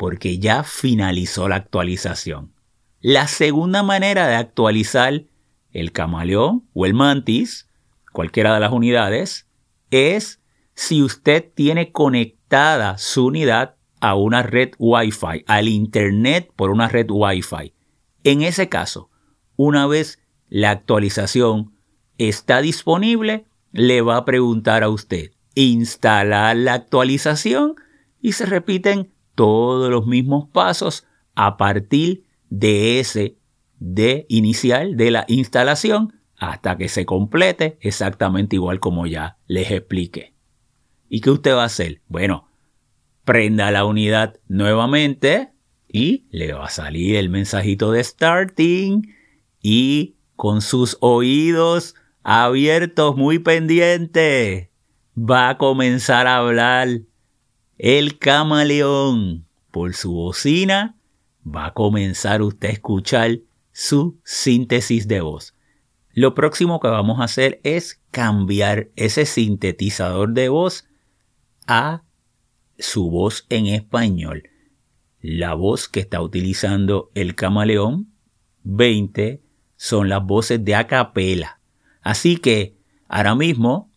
porque 0.00 0.38
ya 0.38 0.64
finalizó 0.64 1.46
la 1.46 1.56
actualización. 1.56 2.54
La 3.02 3.28
segunda 3.28 3.82
manera 3.82 4.28
de 4.28 4.36
actualizar 4.36 5.24
el 5.72 5.92
camaleón 5.92 6.68
o 6.74 6.86
el 6.86 6.94
mantis, 6.94 7.68
cualquiera 8.12 8.54
de 8.54 8.60
las 8.60 8.72
unidades, 8.72 9.48
es 9.90 10.40
si 10.74 11.02
usted 11.02 11.50
tiene 11.54 11.92
conectada 11.92 12.98
su 12.98 13.26
unidad 13.26 13.76
a 14.00 14.14
una 14.14 14.42
red 14.42 14.70
Wi-Fi, 14.78 15.44
al 15.46 15.68
Internet 15.68 16.50
por 16.56 16.70
una 16.70 16.88
red 16.88 17.06
Wi-Fi. 17.10 17.74
En 18.24 18.42
ese 18.42 18.68
caso, 18.68 19.10
una 19.56 19.86
vez 19.86 20.20
la 20.48 20.70
actualización 20.70 21.74
está 22.18 22.60
disponible, 22.60 23.46
le 23.72 24.00
va 24.00 24.16
a 24.16 24.24
preguntar 24.24 24.82
a 24.82 24.88
usted 24.88 25.32
instalar 25.54 26.56
la 26.56 26.74
actualización 26.74 27.76
y 28.20 28.32
se 28.32 28.46
repiten 28.46 29.12
todos 29.34 29.90
los 29.90 30.06
mismos 30.06 30.48
pasos 30.48 31.06
a 31.34 31.56
partir 31.56 32.24
de 32.48 33.00
ese 33.00 33.36
de 33.80 34.26
inicial 34.28 34.96
de 34.96 35.10
la 35.10 35.24
instalación 35.26 36.20
hasta 36.36 36.76
que 36.76 36.88
se 36.88 37.04
complete 37.04 37.78
exactamente 37.80 38.56
igual 38.56 38.78
como 38.78 39.06
ya 39.06 39.38
les 39.46 39.70
expliqué. 39.70 40.34
¿Y 41.08 41.20
qué 41.20 41.30
usted 41.30 41.54
va 41.54 41.62
a 41.62 41.66
hacer? 41.66 42.00
Bueno, 42.06 42.48
prenda 43.24 43.70
la 43.70 43.84
unidad 43.84 44.38
nuevamente 44.46 45.50
y 45.88 46.26
le 46.30 46.52
va 46.52 46.66
a 46.66 46.70
salir 46.70 47.16
el 47.16 47.30
mensajito 47.30 47.90
de 47.90 48.04
starting 48.04 49.14
y 49.60 50.16
con 50.36 50.62
sus 50.62 50.96
oídos 51.00 51.94
abiertos 52.22 53.16
muy 53.16 53.38
pendientes 53.38 54.68
va 55.18 55.48
a 55.48 55.58
comenzar 55.58 56.26
a 56.26 56.36
hablar 56.36 57.00
el 57.76 58.18
camaleón 58.18 59.46
por 59.70 59.94
su 59.94 60.12
bocina 60.12 60.96
va 61.44 61.66
a 61.66 61.74
comenzar 61.74 62.42
usted 62.42 62.68
a 62.68 62.72
escuchar 62.72 63.38
su 63.80 64.20
síntesis 64.24 65.08
de 65.08 65.22
voz. 65.22 65.54
Lo 66.12 66.34
próximo 66.34 66.80
que 66.80 66.88
vamos 66.88 67.18
a 67.18 67.24
hacer 67.24 67.62
es 67.64 68.02
cambiar 68.10 68.90
ese 68.94 69.24
sintetizador 69.24 70.34
de 70.34 70.50
voz 70.50 70.86
a 71.66 72.02
su 72.78 73.08
voz 73.08 73.46
en 73.48 73.68
español. 73.68 74.50
La 75.22 75.54
voz 75.54 75.88
que 75.88 76.00
está 76.00 76.20
utilizando 76.20 77.10
el 77.14 77.34
camaleón 77.34 78.12
20 78.64 79.42
son 79.76 80.10
las 80.10 80.26
voces 80.26 80.62
de 80.62 80.74
acapela. 80.74 81.62
Así 82.02 82.36
que 82.36 82.76
ahora 83.08 83.34
mismo, 83.34 83.90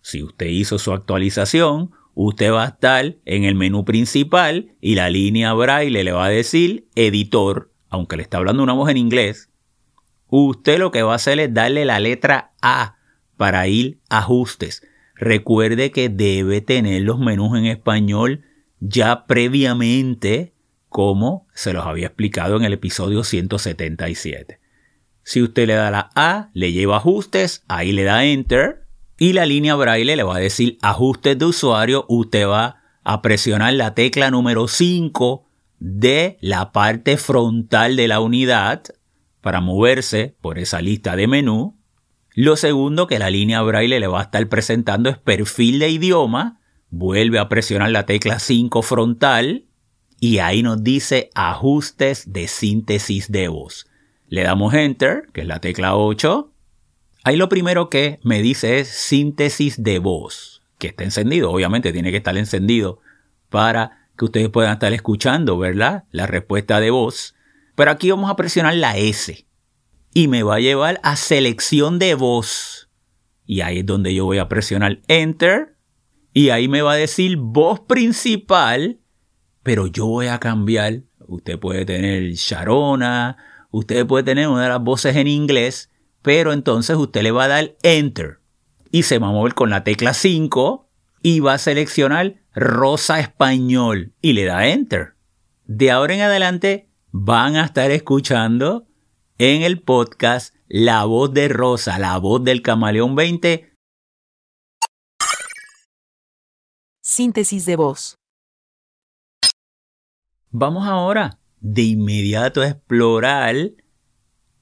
si 0.00 0.22
usted 0.22 0.46
hizo 0.46 0.78
su 0.78 0.94
actualización, 0.94 1.90
usted 2.14 2.50
va 2.50 2.64
a 2.64 2.68
estar 2.68 3.16
en 3.26 3.44
el 3.44 3.56
menú 3.56 3.84
principal 3.84 4.74
y 4.80 4.94
la 4.94 5.10
línea 5.10 5.52
braille 5.52 6.02
le 6.02 6.12
va 6.12 6.24
a 6.24 6.30
decir 6.30 6.88
editor, 6.94 7.67
aunque 7.90 8.16
le 8.16 8.22
está 8.22 8.38
hablando 8.38 8.62
una 8.62 8.72
voz 8.72 8.90
en 8.90 8.96
inglés. 8.96 9.50
Usted 10.28 10.78
lo 10.78 10.90
que 10.90 11.02
va 11.02 11.12
a 11.12 11.16
hacer 11.16 11.38
es 11.40 11.52
darle 11.54 11.84
la 11.84 12.00
letra 12.00 12.52
A 12.60 12.96
para 13.36 13.66
ir 13.68 14.00
a 14.10 14.18
ajustes. 14.18 14.86
Recuerde 15.14 15.90
que 15.90 16.08
debe 16.08 16.60
tener 16.60 17.02
los 17.02 17.18
menús 17.18 17.58
en 17.58 17.66
español 17.66 18.44
ya 18.80 19.26
previamente, 19.26 20.54
como 20.88 21.46
se 21.54 21.72
los 21.72 21.86
había 21.86 22.06
explicado 22.06 22.56
en 22.56 22.64
el 22.64 22.74
episodio 22.74 23.24
177. 23.24 24.60
Si 25.22 25.42
usted 25.42 25.66
le 25.66 25.74
da 25.74 25.90
la 25.90 26.10
A, 26.14 26.50
le 26.54 26.72
lleva 26.72 26.98
ajustes, 26.98 27.64
ahí 27.68 27.92
le 27.92 28.04
da 28.04 28.24
Enter 28.24 28.86
y 29.18 29.32
la 29.32 29.46
línea 29.46 29.74
braille 29.74 30.16
le 30.16 30.22
va 30.22 30.36
a 30.36 30.40
decir 30.40 30.78
ajustes 30.80 31.38
de 31.38 31.44
usuario. 31.44 32.06
Usted 32.08 32.46
va 32.46 32.82
a 33.02 33.20
presionar 33.22 33.72
la 33.74 33.94
tecla 33.94 34.30
número 34.30 34.68
5 34.68 35.47
de 35.78 36.38
la 36.40 36.72
parte 36.72 37.16
frontal 37.16 37.96
de 37.96 38.08
la 38.08 38.20
unidad 38.20 38.82
para 39.40 39.60
moverse 39.60 40.34
por 40.40 40.58
esa 40.58 40.80
lista 40.82 41.16
de 41.16 41.26
menú 41.26 41.78
lo 42.40 42.56
segundo 42.56 43.08
que 43.08 43.18
la 43.18 43.30
línea 43.30 43.60
braille 43.62 43.98
le 43.98 44.06
va 44.06 44.20
a 44.20 44.22
estar 44.22 44.48
presentando 44.48 45.10
es 45.10 45.18
perfil 45.18 45.80
de 45.80 45.88
idioma. 45.88 46.60
Vuelve 46.88 47.40
a 47.40 47.48
presionar 47.48 47.90
la 47.90 48.06
tecla 48.06 48.38
5 48.38 48.80
frontal 48.82 49.66
y 50.20 50.38
ahí 50.38 50.62
nos 50.62 50.84
dice 50.84 51.30
ajustes 51.34 52.32
de 52.32 52.46
síntesis 52.46 53.32
de 53.32 53.48
voz. 53.48 53.88
Le 54.28 54.44
damos 54.44 54.72
enter, 54.74 55.26
que 55.32 55.40
es 55.40 55.48
la 55.48 55.60
tecla 55.60 55.96
8. 55.96 56.52
Ahí 57.24 57.36
lo 57.36 57.48
primero 57.48 57.90
que 57.90 58.20
me 58.22 58.40
dice 58.40 58.78
es 58.78 58.86
síntesis 58.86 59.82
de 59.82 59.98
voz, 59.98 60.62
que 60.78 60.86
está 60.86 61.02
encendido. 61.02 61.50
Obviamente 61.50 61.92
tiene 61.92 62.12
que 62.12 62.18
estar 62.18 62.36
encendido 62.36 63.00
para 63.48 63.97
que 64.18 64.24
ustedes 64.24 64.48
puedan 64.50 64.72
estar 64.72 64.92
escuchando, 64.92 65.56
¿verdad? 65.56 66.04
La 66.10 66.26
respuesta 66.26 66.80
de 66.80 66.90
voz. 66.90 67.34
Pero 67.76 67.92
aquí 67.92 68.10
vamos 68.10 68.28
a 68.28 68.36
presionar 68.36 68.74
la 68.74 68.96
S 68.96 69.46
y 70.12 70.28
me 70.28 70.42
va 70.42 70.56
a 70.56 70.60
llevar 70.60 70.98
a 71.04 71.14
selección 71.14 72.00
de 72.00 72.14
voz. 72.14 72.90
Y 73.46 73.60
ahí 73.60 73.78
es 73.78 73.86
donde 73.86 74.12
yo 74.12 74.24
voy 74.24 74.38
a 74.38 74.48
presionar 74.48 75.00
Enter 75.06 75.76
y 76.34 76.50
ahí 76.50 76.66
me 76.66 76.82
va 76.82 76.92
a 76.92 76.96
decir 76.96 77.36
voz 77.36 77.80
principal, 77.80 79.00
pero 79.62 79.86
yo 79.86 80.06
voy 80.06 80.26
a 80.26 80.40
cambiar. 80.40 81.02
Usted 81.28 81.58
puede 81.58 81.84
tener 81.84 82.32
Sharona, 82.32 83.36
usted 83.70 84.04
puede 84.04 84.24
tener 84.24 84.48
una 84.48 84.64
de 84.64 84.68
las 84.70 84.82
voces 84.82 85.14
en 85.14 85.28
inglés, 85.28 85.90
pero 86.22 86.52
entonces 86.52 86.96
usted 86.96 87.22
le 87.22 87.30
va 87.30 87.44
a 87.44 87.48
dar 87.48 87.76
Enter 87.84 88.40
y 88.90 89.04
se 89.04 89.18
va 89.18 89.28
a 89.28 89.32
mover 89.32 89.54
con 89.54 89.70
la 89.70 89.84
tecla 89.84 90.12
5 90.12 90.87
y 91.22 91.40
va 91.40 91.54
a 91.54 91.58
seleccionar 91.58 92.36
Rosa 92.54 93.20
Español 93.20 94.12
y 94.20 94.32
le 94.32 94.44
da 94.44 94.66
Enter. 94.66 95.14
De 95.66 95.90
ahora 95.90 96.14
en 96.14 96.20
adelante 96.22 96.88
van 97.10 97.56
a 97.56 97.64
estar 97.64 97.90
escuchando 97.90 98.86
en 99.38 99.62
el 99.62 99.82
podcast 99.82 100.54
La 100.68 101.04
voz 101.04 101.32
de 101.32 101.48
Rosa, 101.48 101.98
la 101.98 102.18
voz 102.18 102.42
del 102.42 102.62
camaleón 102.62 103.14
20. 103.14 103.72
Síntesis 107.02 107.66
de 107.66 107.76
voz. 107.76 108.14
Vamos 110.50 110.86
ahora 110.86 111.38
de 111.60 111.82
inmediato 111.82 112.62
a 112.62 112.68
explorar 112.68 113.54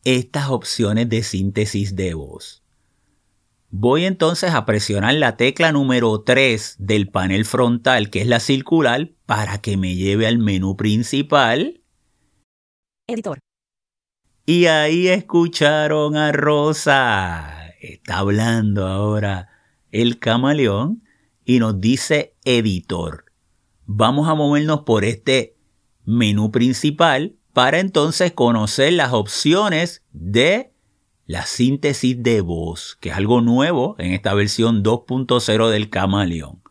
estas 0.04 0.50
opciones 0.50 1.08
de 1.08 1.22
síntesis 1.22 1.96
de 1.96 2.14
voz. 2.14 2.65
Voy 3.70 4.04
entonces 4.04 4.52
a 4.52 4.64
presionar 4.64 5.14
la 5.14 5.36
tecla 5.36 5.72
número 5.72 6.22
3 6.22 6.76
del 6.78 7.08
panel 7.08 7.44
frontal, 7.44 8.10
que 8.10 8.20
es 8.20 8.26
la 8.26 8.40
circular, 8.40 9.10
para 9.26 9.58
que 9.58 9.76
me 9.76 9.96
lleve 9.96 10.26
al 10.26 10.38
menú 10.38 10.76
principal. 10.76 11.82
Editor. 13.08 13.38
Y 14.46 14.66
ahí 14.66 15.08
escucharon 15.08 16.16
a 16.16 16.30
Rosa. 16.30 17.70
Está 17.80 18.18
hablando 18.18 18.86
ahora 18.86 19.48
el 19.90 20.20
camaleón 20.20 21.02
y 21.44 21.58
nos 21.58 21.80
dice 21.80 22.36
editor. 22.44 23.24
Vamos 23.84 24.28
a 24.28 24.34
movernos 24.34 24.82
por 24.82 25.04
este 25.04 25.56
menú 26.04 26.52
principal 26.52 27.36
para 27.52 27.80
entonces 27.80 28.32
conocer 28.32 28.92
las 28.92 29.12
opciones 29.12 30.04
de 30.12 30.72
la 31.26 31.44
síntesis 31.44 32.22
de 32.22 32.40
voz, 32.40 32.96
que 33.00 33.10
es 33.10 33.16
algo 33.16 33.40
nuevo 33.40 33.96
en 33.98 34.12
esta 34.12 34.32
versión 34.34 34.82
2.0 34.82 35.68
del 35.70 35.90
camaleón. 35.90 36.62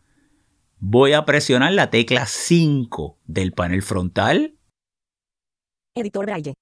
Voy 0.79 1.13
a 1.13 1.25
presionar 1.25 1.73
la 1.73 1.89
tecla 1.89 2.25
5 2.25 3.19
del 3.25 3.53
panel 3.53 3.81
frontal. 3.81 4.55
Editor 5.95 6.25
Braille 6.25 6.53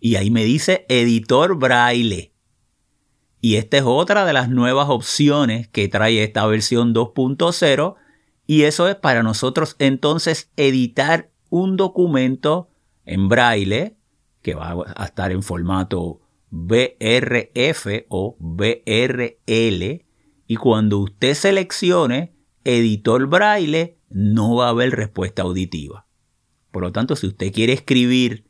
y 0.00 0.16
ahí 0.16 0.30
me 0.30 0.44
dice 0.44 0.86
editor 0.88 1.56
braille. 1.56 2.32
Y 3.40 3.56
esta 3.56 3.78
es 3.78 3.84
otra 3.86 4.24
de 4.24 4.32
las 4.32 4.48
nuevas 4.48 4.88
opciones 4.88 5.68
que 5.68 5.88
trae 5.88 6.22
esta 6.22 6.46
versión 6.46 6.94
2.0 6.94 7.94
y 8.46 8.62
eso 8.62 8.88
es 8.88 8.96
para 8.96 9.22
nosotros 9.22 9.76
entonces 9.78 10.50
editar 10.56 11.30
un 11.50 11.76
documento 11.76 12.68
en 13.04 13.28
braille 13.28 13.96
que 14.42 14.54
va 14.54 14.76
a 14.96 15.04
estar 15.04 15.30
en 15.30 15.42
formato 15.42 16.20
BRF 16.50 18.06
o 18.08 18.36
BRL 18.38 20.04
y 20.46 20.56
cuando 20.56 20.98
usted 20.98 21.34
seleccione 21.34 22.34
editor 22.64 23.26
braille 23.26 23.98
no 24.10 24.56
va 24.56 24.66
a 24.66 24.70
haber 24.70 24.92
respuesta 24.92 25.42
auditiva. 25.42 26.06
Por 26.70 26.82
lo 26.82 26.92
tanto, 26.92 27.16
si 27.16 27.26
usted 27.26 27.52
quiere 27.52 27.72
escribir, 27.72 28.46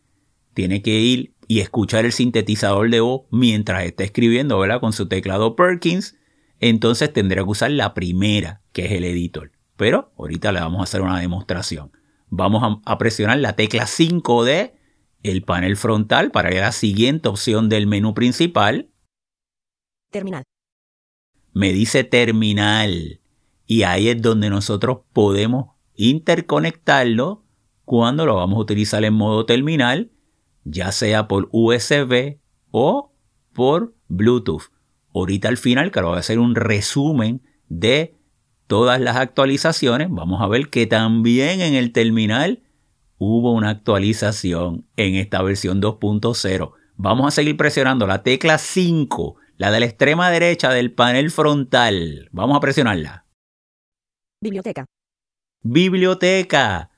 tiene 0.54 0.82
que 0.82 1.00
ir 1.00 1.34
y 1.46 1.60
escuchar 1.60 2.04
el 2.04 2.12
sintetizador 2.12 2.90
de 2.90 3.00
voz 3.00 3.22
mientras 3.30 3.84
está 3.84 4.04
escribiendo, 4.04 4.58
¿verdad? 4.58 4.80
Con 4.80 4.92
su 4.92 5.08
teclado 5.08 5.56
Perkins, 5.56 6.16
entonces 6.60 7.12
tendría 7.12 7.42
que 7.42 7.50
usar 7.50 7.70
la 7.70 7.94
primera, 7.94 8.62
que 8.72 8.86
es 8.86 8.92
el 8.92 9.04
editor. 9.04 9.52
Pero 9.76 10.12
ahorita 10.18 10.52
le 10.52 10.60
vamos 10.60 10.80
a 10.80 10.84
hacer 10.84 11.00
una 11.00 11.20
demostración. 11.20 11.92
Vamos 12.28 12.80
a, 12.84 12.98
presionar 12.98 13.38
la 13.38 13.54
tecla 13.54 13.86
5 13.86 14.44
de 14.44 14.74
el 15.22 15.42
panel 15.42 15.76
frontal 15.76 16.30
para 16.30 16.50
la 16.50 16.72
siguiente 16.72 17.28
opción 17.28 17.68
del 17.68 17.86
menú 17.86 18.14
principal. 18.14 18.90
Terminal. 20.10 20.44
Me 21.52 21.72
dice 21.72 22.04
terminal. 22.04 23.20
Y 23.66 23.82
ahí 23.82 24.08
es 24.08 24.22
donde 24.22 24.48
nosotros 24.48 25.00
podemos 25.12 25.74
interconectarlo 25.94 27.44
cuando 27.84 28.26
lo 28.26 28.36
vamos 28.36 28.58
a 28.58 28.62
utilizar 28.62 29.04
en 29.04 29.14
modo 29.14 29.44
terminal, 29.44 30.10
ya 30.64 30.92
sea 30.92 31.26
por 31.26 31.48
USB 31.52 32.38
o 32.70 33.12
por 33.52 33.94
Bluetooth. 34.08 34.70
Ahorita 35.14 35.48
al 35.48 35.56
final, 35.56 35.90
que 35.90 36.00
voy 36.00 36.16
a 36.16 36.20
hacer 36.20 36.38
un 36.38 36.54
resumen 36.54 37.42
de 37.68 38.14
todas 38.66 39.00
las 39.00 39.16
actualizaciones, 39.16 40.08
vamos 40.10 40.40
a 40.42 40.46
ver 40.46 40.68
que 40.68 40.86
también 40.86 41.60
en 41.60 41.74
el 41.74 41.92
terminal 41.92 42.62
hubo 43.18 43.52
una 43.52 43.70
actualización 43.70 44.86
en 44.96 45.16
esta 45.16 45.42
versión 45.42 45.82
2.0. 45.82 46.72
Vamos 46.96 47.26
a 47.26 47.30
seguir 47.30 47.56
presionando 47.56 48.06
la 48.06 48.22
tecla 48.22 48.58
5, 48.58 49.36
la 49.56 49.70
de 49.70 49.80
la 49.80 49.86
extrema 49.86 50.30
derecha 50.30 50.70
del 50.70 50.92
panel 50.92 51.30
frontal. 51.30 52.28
Vamos 52.32 52.56
a 52.56 52.60
presionarla. 52.60 53.26
Biblioteca. 54.40 54.86
Biblioteca. 55.62 56.90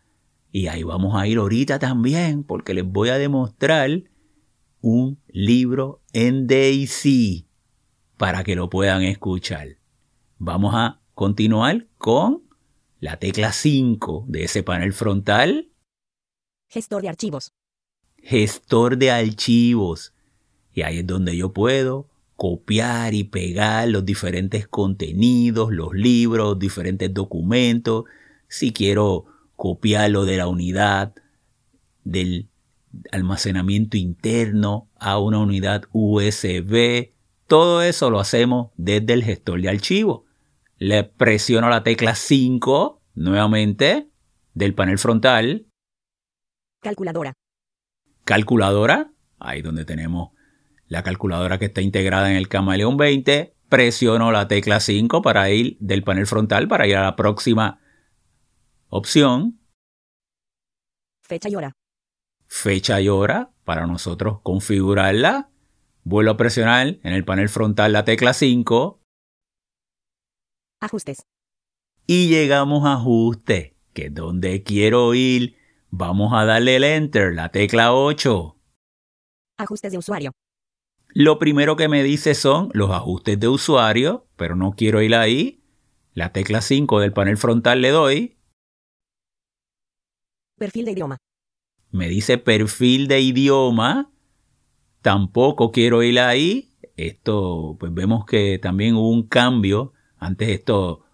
Y 0.53 0.67
ahí 0.67 0.83
vamos 0.83 1.15
a 1.15 1.27
ir 1.27 1.39
ahorita 1.39 1.79
también 1.79 2.45
porque 2.45 2.75
les 2.75 2.85
voy 2.85 3.09
a 3.09 3.19
demostrar 3.19 3.91
un 4.81 5.21
libro 5.29 6.03
en 6.13 6.47
Daisy 6.47 7.49
para 8.17 8.45
que 8.45 8.57
lo 8.57 8.69
puedan 8.69 9.03
escuchar. 9.03 9.79
Vamos 10.39 10.75
a 10.75 11.01
continuar 11.15 11.87
con 11.99 12.43
la 12.99 13.19
tecla 13.19 13.53
5 13.53 14.27
de 14.29 14.45
ese 14.45 14.63
panel 14.63 14.93
frontal. 14.93 15.70
Gestor 16.71 17.03
de 17.03 17.09
archivos. 17.09 17.53
Gestor 18.23 18.97
de 18.97 19.11
archivos. 19.11 20.15
Y 20.73 20.83
ahí 20.83 20.99
es 20.99 21.07
donde 21.07 21.37
yo 21.37 21.53
puedo 21.53 22.09
copiar 22.37 23.13
y 23.13 23.25
pegar 23.25 23.89
los 23.89 24.05
diferentes 24.05 24.69
contenidos, 24.69 25.73
los 25.73 25.93
libros, 25.95 26.61
diferentes 26.61 27.13
documentos. 27.13 28.05
Si 28.47 28.73
quiero 28.73 29.27
copiarlo 29.57 30.25
de 30.25 30.37
la 30.37 30.47
unidad 30.47 31.13
del 32.05 32.49
almacenamiento 33.11 33.97
interno 33.97 34.89
a 34.95 35.19
una 35.19 35.41
unidad 35.41 35.83
USB, 35.91 37.11
todo 37.49 37.83
eso 37.83 38.11
lo 38.11 38.21
hacemos 38.21 38.71
desde 38.77 39.13
el 39.13 39.25
gestor 39.25 39.61
de 39.61 39.71
archivos. 39.71 40.23
Le 40.79 41.03
presiono 41.03 41.69
la 41.69 41.83
tecla 41.83 42.15
5 42.15 43.03
nuevamente 43.17 44.09
del 44.55 44.73
panel 44.73 44.99
frontal. 44.99 45.67
Calculadora. 46.81 47.35
Calculadora. 48.25 49.13
Ahí 49.39 49.63
donde 49.63 49.85
tenemos 49.85 50.31
la 50.87 51.03
calculadora 51.03 51.59
que 51.59 51.67
está 51.67 51.81
integrada 51.81 52.31
en 52.31 52.37
el 52.37 52.49
Camaleón 52.49 52.97
20. 52.97 53.55
Presiono 53.69 54.33
la 54.33 54.49
tecla 54.49 54.81
5 54.81 55.23
para 55.23 55.51
ir 55.51 55.77
del 55.81 56.03
panel 56.03 56.27
frontal 56.27 56.69
para 56.69 56.87
ir 56.87 56.97
a 56.97 57.03
la 57.03 57.17
próxima 57.17 57.81
opción. 58.89 59.61
Fecha 61.23 61.49
y 61.49 61.55
hora. 61.55 61.73
Fecha 62.47 63.01
y 63.01 63.09
hora 63.09 63.51
para 63.65 63.87
nosotros 63.87 64.41
configurarla 64.43 65.51
Vuelvo 66.03 66.33
a 66.33 66.37
presionar 66.37 66.99
en 67.03 67.13
el 67.13 67.25
panel 67.25 67.49
frontal 67.49 67.93
la 67.93 68.05
tecla 68.05 68.33
5. 68.33 69.01
Ajustes. 70.81 71.27
Y 72.07 72.29
llegamos 72.29 72.87
a 72.87 72.95
ajuste, 72.95 73.77
que 73.93 74.07
es 74.07 74.15
donde 74.15 74.63
quiero 74.63 75.15
ir. 75.15 75.57
Vamos 75.91 76.33
a 76.33 76.45
darle 76.45 76.77
el 76.77 76.85
enter, 76.85 77.35
la 77.35 77.51
tecla 77.51 77.93
8. 77.93 78.57
Ajustes 79.59 79.93
de 79.93 79.99
usuario. 79.99 80.33
Lo 81.09 81.39
primero 81.39 81.77
que 81.77 81.89
me 81.89 82.03
dice 82.03 82.35
son 82.35 82.71
los 82.73 82.91
ajustes 82.91 83.39
de 83.39 83.49
usuario, 83.49 84.27
pero 84.37 84.57
no 84.57 84.73
quiero 84.73 85.03
ir 85.03 85.15
ahí. 85.15 85.63
La 86.15 86.33
tecla 86.33 86.61
5 86.61 87.01
del 87.01 87.13
panel 87.13 87.37
frontal 87.37 87.81
le 87.81 87.91
doy. 87.91 88.39
Perfil 90.59 90.85
de 90.85 90.93
idioma. 90.93 91.17
Me 91.91 92.09
dice 92.09 92.39
perfil 92.39 93.09
de 93.09 93.21
idioma 93.21 94.11
Tampoco 95.03 95.73
quiero 95.73 96.03
ir 96.03 96.21
ahí. 96.21 96.75
Esto, 96.97 97.77
pues 97.81 97.93
vemos 97.95 98.27
que 98.27 98.59
también 98.59 98.97
hubo 98.97 99.11
un 99.11 99.27
cambio. 99.27 99.93
Antes 100.19 100.51
esto 100.51 101.05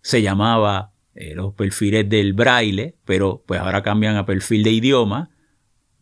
se 0.00 0.22
llamaba 0.22 0.92
eh, 1.16 1.34
los 1.34 1.54
perfiles 1.54 2.08
del 2.08 2.32
braille, 2.32 2.96
pero 3.04 3.42
pues 3.46 3.60
ahora 3.60 3.82
cambian 3.82 4.16
a 4.16 4.26
perfil 4.26 4.62
de 4.62 4.70
idioma. 4.70 5.30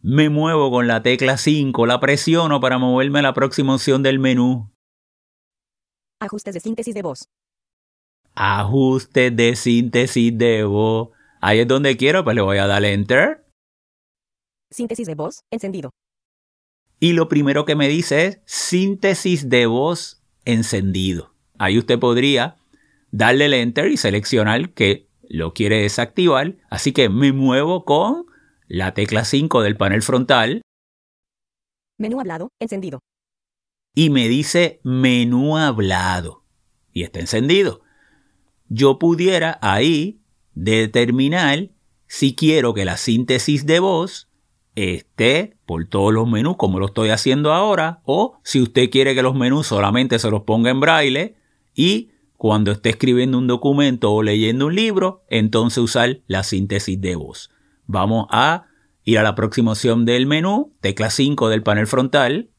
Me 0.03 0.29
muevo 0.29 0.70
con 0.70 0.87
la 0.87 1.03
tecla 1.03 1.38
5, 1.38 1.87
la 1.87 2.00
presiono 2.00 2.61
para 2.61 2.79
moverme 2.79 3.20
a 3.20 3.22
la 3.22 3.35
próxima 3.35 3.74
opción 3.74 4.03
del 4.03 4.18
menú. 4.18 4.70
Ajustes 6.20 6.55
de 6.55 6.61
síntesis 6.61 6.94
de 6.94 7.03
voz. 7.03 7.29
Ajustes 8.35 9.35
de 9.35 9.57
síntesis 9.57 10.37
de 10.37 10.64
voz. 10.64 11.11
Ahí 11.40 11.61
es 11.61 11.68
donde 11.68 11.96
quiero, 11.96 12.24
pues 12.24 12.37
le 12.37 12.42
voy 12.42 12.59
a 12.59 12.66
dar 12.66 12.85
enter. 12.85 13.46
Síntesis 14.70 15.07
de 15.07 15.14
voz, 15.14 15.44
encendido 15.50 15.90
y 17.05 17.12
lo 17.12 17.29
primero 17.29 17.66
que 17.66 17.77
me 17.77 17.87
dice 17.87 18.27
es 18.27 18.40
síntesis 18.46 19.50
de 19.50 19.66
voz 19.66 20.22
encendido. 20.46 21.35
Ahí 21.59 21.79
usted 21.79 21.98
podría 21.98 22.57
darle 23.14 23.44
el 23.44 23.55
enter 23.55 23.92
y 23.92 23.96
seleccionar 23.96 24.70
que 24.70 25.07
lo 25.29 25.55
quiere 25.55 25.83
desactivar. 25.83 26.57
Así 26.68 26.92
que 26.92 27.09
me 27.09 27.33
muevo 27.33 27.85
con 27.85 28.27
la 28.66 28.92
tecla 28.92 29.24
5 29.24 29.62
del 29.62 29.77
panel 29.77 30.03
frontal. 30.03 30.62
Menú 31.96 32.18
hablado, 32.18 32.48
encendido. 32.59 32.98
Y 33.94 34.11
me 34.11 34.29
dice 34.29 34.81
menú 34.83 35.57
hablado. 35.57 36.42
Y 36.92 37.05
está 37.05 37.20
encendido. 37.20 37.83
Yo 38.68 38.98
pudiera 38.98 39.59
ahí 39.62 40.20
determinar 40.55 41.70
si 42.09 42.35
quiero 42.35 42.74
que 42.74 42.85
la 42.85 42.96
síntesis 42.96 43.64
de 43.64 43.79
voz 43.79 44.29
esté 44.74 45.57
por 45.66 45.87
todos 45.87 46.12
los 46.12 46.29
menús 46.29 46.57
como 46.57 46.81
lo 46.81 46.87
estoy 46.87 47.11
haciendo 47.11 47.53
ahora 47.53 48.00
o 48.05 48.40
si 48.42 48.61
usted 48.61 48.90
quiere 48.90 49.14
que 49.14 49.22
los 49.22 49.37
menús 49.37 49.68
solamente 49.68 50.18
se 50.18 50.31
los 50.31 50.42
ponga 50.42 50.70
en 50.70 50.81
braille 50.81 51.37
y 51.77 52.11
cuando 52.37 52.73
esté 52.73 52.90
escribiendo 52.90 53.38
un 53.38 53.47
documento 53.47 54.12
o 54.12 54.23
leyendo 54.23 54.66
un 54.66 54.75
libro, 54.75 55.25
entonces 55.29 55.79
usar 55.79 56.20
la 56.27 56.42
síntesis 56.42 57.01
de 57.01 57.16
voz. 57.16 57.51
Vamos 57.87 58.27
a 58.31 58.66
ir 59.05 59.18
a 59.18 59.23
la 59.23 59.35
próxima 59.35 59.73
opción 59.73 60.05
del 60.05 60.27
menú, 60.27 60.75
tecla 60.81 61.11
5 61.11 61.49
del 61.49 61.62
panel 61.62 61.87
frontal. 61.87 62.51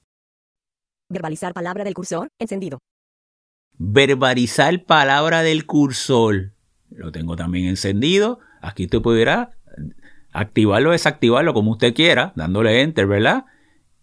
Verbalizar 1.09 1.53
palabra 1.53 1.83
del 1.83 1.93
cursor, 1.93 2.29
encendido. 2.39 2.79
Verbalizar 3.77 4.85
palabra 4.85 5.43
del 5.43 5.65
cursor. 5.65 6.53
Lo 6.89 7.11
tengo 7.11 7.35
también 7.35 7.65
encendido. 7.67 8.39
Aquí 8.61 8.85
usted 8.85 9.01
pudiera 9.01 9.51
activarlo 10.31 10.89
o 10.89 10.93
desactivarlo 10.93 11.53
como 11.53 11.71
usted 11.71 11.93
quiera, 11.93 12.33
dándole 12.35 12.81
enter, 12.81 13.07
¿verdad? 13.07 13.45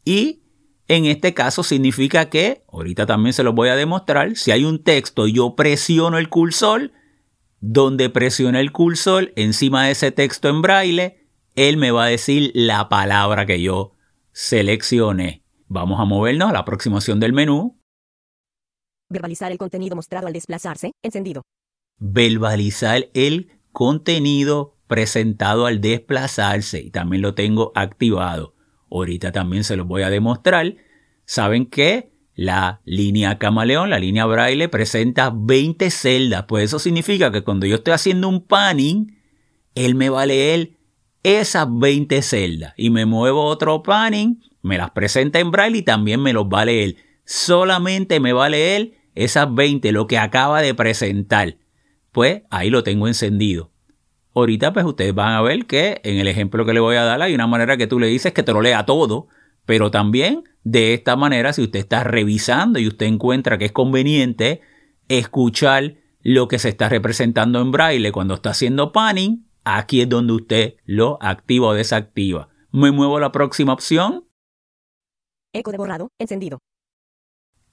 Y 0.04 0.41
en 0.92 1.06
este 1.06 1.32
caso 1.32 1.62
significa 1.62 2.28
que, 2.28 2.64
ahorita 2.70 3.06
también 3.06 3.32
se 3.32 3.42
lo 3.42 3.54
voy 3.54 3.70
a 3.70 3.76
demostrar, 3.76 4.36
si 4.36 4.50
hay 4.50 4.64
un 4.66 4.82
texto 4.82 5.26
y 5.26 5.32
yo 5.32 5.56
presiono 5.56 6.18
el 6.18 6.28
cursor, 6.28 6.92
donde 7.60 8.10
presione 8.10 8.60
el 8.60 8.72
cursor 8.72 9.32
encima 9.36 9.86
de 9.86 9.92
ese 9.92 10.12
texto 10.12 10.50
en 10.50 10.60
braille, 10.60 11.26
él 11.54 11.78
me 11.78 11.92
va 11.92 12.04
a 12.04 12.08
decir 12.08 12.50
la 12.54 12.90
palabra 12.90 13.46
que 13.46 13.62
yo 13.62 13.94
seleccioné. 14.32 15.42
Vamos 15.66 15.98
a 15.98 16.04
movernos 16.04 16.50
a 16.50 16.52
la 16.52 16.58
aproximación 16.58 17.20
del 17.20 17.32
menú. 17.32 17.80
Verbalizar 19.08 19.50
el 19.50 19.56
contenido 19.56 19.96
mostrado 19.96 20.26
al 20.26 20.34
desplazarse, 20.34 20.92
encendido. 21.02 21.40
Verbalizar 21.98 23.08
el 23.14 23.50
contenido 23.70 24.76
presentado 24.88 25.64
al 25.64 25.80
desplazarse 25.80 26.82
y 26.82 26.90
también 26.90 27.22
lo 27.22 27.34
tengo 27.34 27.72
activado. 27.74 28.54
Ahorita 28.92 29.32
también 29.32 29.64
se 29.64 29.76
los 29.76 29.86
voy 29.86 30.02
a 30.02 30.10
demostrar. 30.10 30.76
Saben 31.24 31.66
que 31.66 32.12
la 32.34 32.80
línea 32.84 33.38
camaleón, 33.38 33.90
la 33.90 33.98
línea 33.98 34.26
braille, 34.26 34.68
presenta 34.68 35.32
20 35.34 35.90
celdas. 35.90 36.44
Pues 36.46 36.64
eso 36.64 36.78
significa 36.78 37.32
que 37.32 37.42
cuando 37.42 37.66
yo 37.66 37.76
estoy 37.76 37.94
haciendo 37.94 38.28
un 38.28 38.46
panning, 38.46 39.18
él 39.74 39.94
me 39.94 40.08
va 40.08 40.22
a 40.22 40.26
leer 40.26 40.72
esas 41.22 41.66
20 41.70 42.20
celdas 42.22 42.74
y 42.76 42.90
me 42.90 43.06
muevo 43.06 43.44
otro 43.44 43.82
panning, 43.82 44.42
me 44.60 44.76
las 44.76 44.90
presenta 44.90 45.38
en 45.38 45.50
braille 45.50 45.78
y 45.78 45.82
también 45.82 46.20
me 46.20 46.32
los 46.32 46.46
va 46.46 46.60
a 46.60 46.66
leer. 46.66 46.96
Solamente 47.24 48.20
me 48.20 48.32
va 48.32 48.46
a 48.46 48.50
leer 48.50 48.92
esas 49.14 49.52
20, 49.54 49.92
lo 49.92 50.06
que 50.06 50.18
acaba 50.18 50.62
de 50.62 50.74
presentar. 50.74 51.56
Pues 52.10 52.42
ahí 52.50 52.70
lo 52.70 52.82
tengo 52.82 53.08
encendido. 53.08 53.71
Ahorita 54.34 54.72
pues 54.72 54.84
ustedes 54.86 55.14
van 55.14 55.34
a 55.34 55.42
ver 55.42 55.66
que 55.66 56.00
en 56.04 56.18
el 56.18 56.28
ejemplo 56.28 56.64
que 56.64 56.72
le 56.72 56.80
voy 56.80 56.96
a 56.96 57.04
dar 57.04 57.20
hay 57.20 57.34
una 57.34 57.46
manera 57.46 57.76
que 57.76 57.86
tú 57.86 57.98
le 57.98 58.06
dices 58.06 58.32
que 58.32 58.42
te 58.42 58.52
lo 58.52 58.62
lea 58.62 58.86
todo, 58.86 59.28
pero 59.66 59.90
también 59.90 60.44
de 60.64 60.94
esta 60.94 61.16
manera, 61.16 61.52
si 61.52 61.62
usted 61.62 61.80
está 61.80 62.04
revisando 62.04 62.78
y 62.78 62.86
usted 62.86 63.06
encuentra 63.06 63.58
que 63.58 63.66
es 63.66 63.72
conveniente 63.72 64.60
escuchar 65.08 65.96
lo 66.22 66.48
que 66.48 66.58
se 66.58 66.68
está 66.68 66.88
representando 66.88 67.60
en 67.60 67.72
braille 67.72 68.12
cuando 68.12 68.34
está 68.34 68.50
haciendo 68.50 68.92
panning, 68.92 69.48
aquí 69.64 70.00
es 70.00 70.08
donde 70.08 70.32
usted 70.32 70.74
lo 70.84 71.18
activa 71.20 71.68
o 71.68 71.74
desactiva. 71.74 72.48
Me 72.70 72.90
muevo 72.90 73.16
a 73.16 73.20
la 73.20 73.32
próxima 73.32 73.72
opción. 73.72 74.28
Eco 75.52 75.72
de 75.72 75.78
borrado, 75.78 76.08
encendido. 76.18 76.60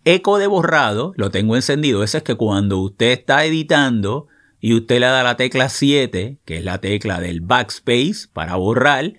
Eco 0.04 0.40
de 0.40 0.48
borrado, 0.48 1.14
lo 1.16 1.30
tengo 1.30 1.56
encendido. 1.56 2.04
Ese 2.04 2.18
es 2.18 2.24
que 2.24 2.36
cuando 2.36 2.80
usted 2.80 3.12
está 3.12 3.46
editando 3.46 4.28
y 4.60 4.74
usted 4.74 5.00
le 5.00 5.06
da 5.06 5.24
la 5.24 5.38
tecla 5.38 5.70
7, 5.70 6.40
que 6.44 6.58
es 6.58 6.64
la 6.64 6.80
tecla 6.80 7.20
del 7.20 7.42
backspace 7.42 8.28
para 8.34 8.56
borrar, 8.56 9.14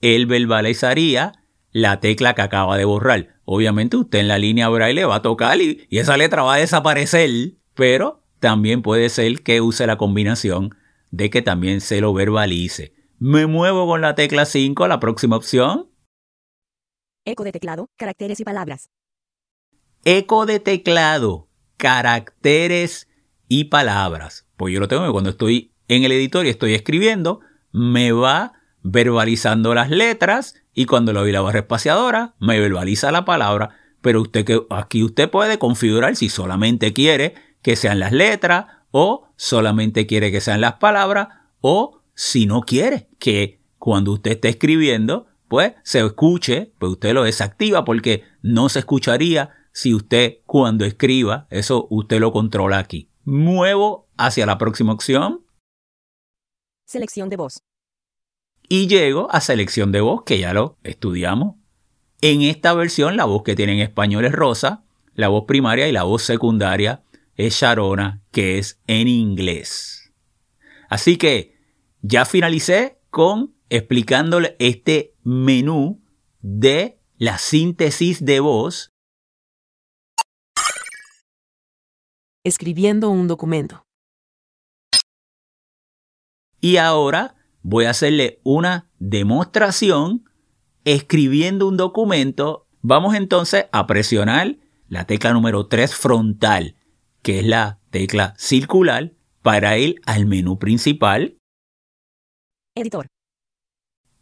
él 0.00 0.26
verbalizaría 0.26 1.32
la 1.72 2.00
tecla 2.00 2.34
que 2.34 2.42
acaba 2.42 2.76
de 2.76 2.84
borrar. 2.84 3.40
Obviamente 3.44 3.96
usted 3.96 4.20
en 4.20 4.28
la 4.28 4.38
línea 4.38 4.68
braille 4.68 5.04
va 5.04 5.16
a 5.16 5.22
tocar 5.22 5.60
y, 5.60 5.86
y 5.88 5.98
esa 5.98 6.16
letra 6.16 6.42
va 6.42 6.54
a 6.54 6.58
desaparecer, 6.58 7.30
pero 7.74 8.22
también 8.40 8.82
puede 8.82 9.08
ser 9.08 9.42
que 9.42 9.60
use 9.60 9.86
la 9.86 9.96
combinación 9.96 10.76
de 11.10 11.30
que 11.30 11.42
también 11.42 11.80
se 11.80 12.00
lo 12.00 12.12
verbalice. 12.12 12.94
Me 13.18 13.46
muevo 13.46 13.86
con 13.86 14.00
la 14.02 14.14
tecla 14.14 14.44
5 14.44 14.84
a 14.84 14.88
la 14.88 15.00
próxima 15.00 15.36
opción. 15.36 15.90
Eco 17.24 17.44
de 17.44 17.52
teclado, 17.52 17.88
caracteres 17.96 18.40
y 18.40 18.44
palabras. 18.44 18.90
Eco 20.04 20.44
de 20.44 20.60
teclado, 20.60 21.48
caracteres 21.78 23.08
y 23.48 23.64
palabras. 23.64 24.43
Pues 24.56 24.72
yo 24.72 24.80
lo 24.80 24.88
tengo 24.88 25.04
que 25.04 25.12
cuando 25.12 25.30
estoy 25.30 25.72
en 25.88 26.04
el 26.04 26.12
editor 26.12 26.46
y 26.46 26.50
estoy 26.50 26.74
escribiendo, 26.74 27.40
me 27.72 28.12
va 28.12 28.52
verbalizando 28.82 29.74
las 29.74 29.90
letras 29.90 30.54
y 30.74 30.86
cuando 30.86 31.12
lo 31.12 31.20
doy 31.20 31.32
la 31.32 31.40
barra 31.40 31.60
espaciadora, 31.60 32.34
me 32.38 32.60
verbaliza 32.60 33.10
la 33.10 33.24
palabra. 33.24 33.70
Pero 34.00 34.20
usted 34.20 34.44
que 34.44 34.60
aquí 34.70 35.02
usted 35.02 35.30
puede 35.30 35.58
configurar 35.58 36.16
si 36.16 36.28
solamente 36.28 36.92
quiere 36.92 37.34
que 37.62 37.76
sean 37.76 37.98
las 37.98 38.12
letras 38.12 38.66
o 38.90 39.28
solamente 39.36 40.06
quiere 40.06 40.30
que 40.30 40.40
sean 40.40 40.60
las 40.60 40.74
palabras 40.74 41.28
o 41.60 42.00
si 42.14 42.46
no 42.46 42.60
quiere 42.60 43.08
que 43.18 43.60
cuando 43.78 44.12
usted 44.12 44.32
esté 44.32 44.50
escribiendo 44.50 45.26
pues 45.48 45.72
se 45.82 46.04
escuche, 46.04 46.72
pues 46.78 46.92
usted 46.92 47.12
lo 47.12 47.24
desactiva 47.24 47.84
porque 47.84 48.24
no 48.42 48.68
se 48.68 48.80
escucharía 48.80 49.50
si 49.72 49.94
usted 49.94 50.38
cuando 50.46 50.84
escriba, 50.84 51.46
eso 51.50 51.86
usted 51.90 52.20
lo 52.20 52.32
controla 52.32 52.78
aquí. 52.78 53.08
Muevo 53.24 54.08
hacia 54.16 54.46
la 54.46 54.58
próxima 54.58 54.92
opción. 54.92 55.44
Selección 56.86 57.28
de 57.28 57.36
voz. 57.36 57.62
Y 58.68 58.86
llego 58.86 59.30
a 59.30 59.40
selección 59.40 59.92
de 59.92 60.00
voz, 60.00 60.22
que 60.24 60.38
ya 60.38 60.52
lo 60.52 60.78
estudiamos. 60.82 61.56
En 62.20 62.42
esta 62.42 62.72
versión 62.74 63.16
la 63.16 63.24
voz 63.24 63.42
que 63.42 63.56
tiene 63.56 63.74
en 63.74 63.80
español 63.80 64.24
es 64.24 64.32
rosa, 64.32 64.84
la 65.14 65.28
voz 65.28 65.44
primaria 65.46 65.88
y 65.88 65.92
la 65.92 66.04
voz 66.04 66.22
secundaria 66.22 67.02
es 67.36 67.54
Sharona, 67.54 68.22
que 68.30 68.58
es 68.58 68.80
en 68.86 69.08
inglés. 69.08 70.12
Así 70.88 71.16
que 71.16 71.56
ya 72.02 72.24
finalicé 72.24 72.98
con 73.10 73.54
explicándole 73.68 74.56
este 74.58 75.14
menú 75.22 76.02
de 76.40 76.98
la 77.16 77.38
síntesis 77.38 78.24
de 78.24 78.40
voz. 78.40 78.93
Escribiendo 82.44 83.10
un 83.10 83.26
documento. 83.26 83.84
Y 86.60 86.76
ahora 86.76 87.34
voy 87.62 87.86
a 87.86 87.90
hacerle 87.90 88.40
una 88.44 88.90
demostración 88.98 90.24
escribiendo 90.84 91.66
un 91.66 91.76
documento. 91.76 92.68
Vamos 92.82 93.14
entonces 93.14 93.66
a 93.72 93.86
presionar 93.86 94.58
la 94.88 95.06
tecla 95.06 95.32
número 95.32 95.66
3 95.66 95.94
frontal 95.94 96.76
que 97.24 97.40
es 97.40 97.46
la 97.46 97.80
tecla 97.90 98.34
circular, 98.36 99.14
para 99.40 99.78
ir 99.78 100.00
al 100.04 100.26
menú 100.26 100.58
principal. 100.58 101.38
Editor. 102.76 103.06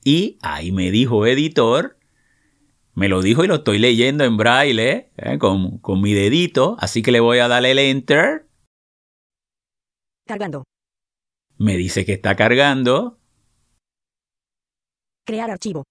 Y 0.05 0.39
ahí 0.41 0.71
me 0.71 0.91
dijo 0.93 1.27
editor. 1.27 1.99
Me 2.95 3.09
lo 3.09 3.23
dijo 3.23 3.45
y 3.45 3.49
lo 3.49 3.57
estoy 3.57 3.79
leyendo 3.79 4.25
en 4.25 4.37
braille 4.37 5.11
¿eh? 5.17 5.39
con, 5.39 5.79
con 5.79 6.01
mi 6.01 6.13
dedito. 6.13 6.77
Así 6.79 7.03
que 7.03 7.13
le 7.13 7.21
voy 7.21 7.39
a 7.39 7.49
dar 7.49 7.65
el 7.65 7.79
enter. 7.79 8.47
Cargando. 10.27 10.65
Me 11.57 11.77
dice 11.77 12.05
que 12.05 12.13
está 12.13 12.37
cargando. 12.37 13.19
Crear 15.25 15.51
archivo. 15.51 15.85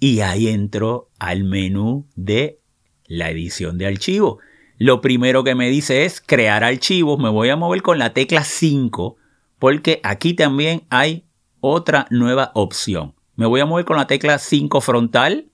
Y 0.00 0.20
ahí 0.20 0.48
entro 0.48 1.10
al 1.18 1.42
menú 1.42 2.08
de 2.14 2.60
la 3.06 3.30
edición 3.30 3.78
de 3.78 3.86
archivo. 3.86 4.38
Lo 4.76 5.00
primero 5.00 5.42
que 5.42 5.56
me 5.56 5.68
dice 5.70 6.04
es 6.04 6.20
crear 6.20 6.62
archivos. 6.62 7.18
Me 7.18 7.30
voy 7.30 7.48
a 7.48 7.56
mover 7.56 7.82
con 7.82 7.98
la 7.98 8.14
tecla 8.14 8.44
5 8.44 9.16
porque 9.58 10.00
aquí 10.04 10.34
también 10.34 10.86
hay 10.88 11.26
otra 11.60 12.06
nueva 12.10 12.52
opción. 12.54 13.17
Me 13.38 13.46
voy 13.46 13.60
a 13.60 13.66
mover 13.66 13.84
con 13.84 13.96
la 13.96 14.08
tecla 14.08 14.36
5 14.36 14.80
frontal. 14.80 15.52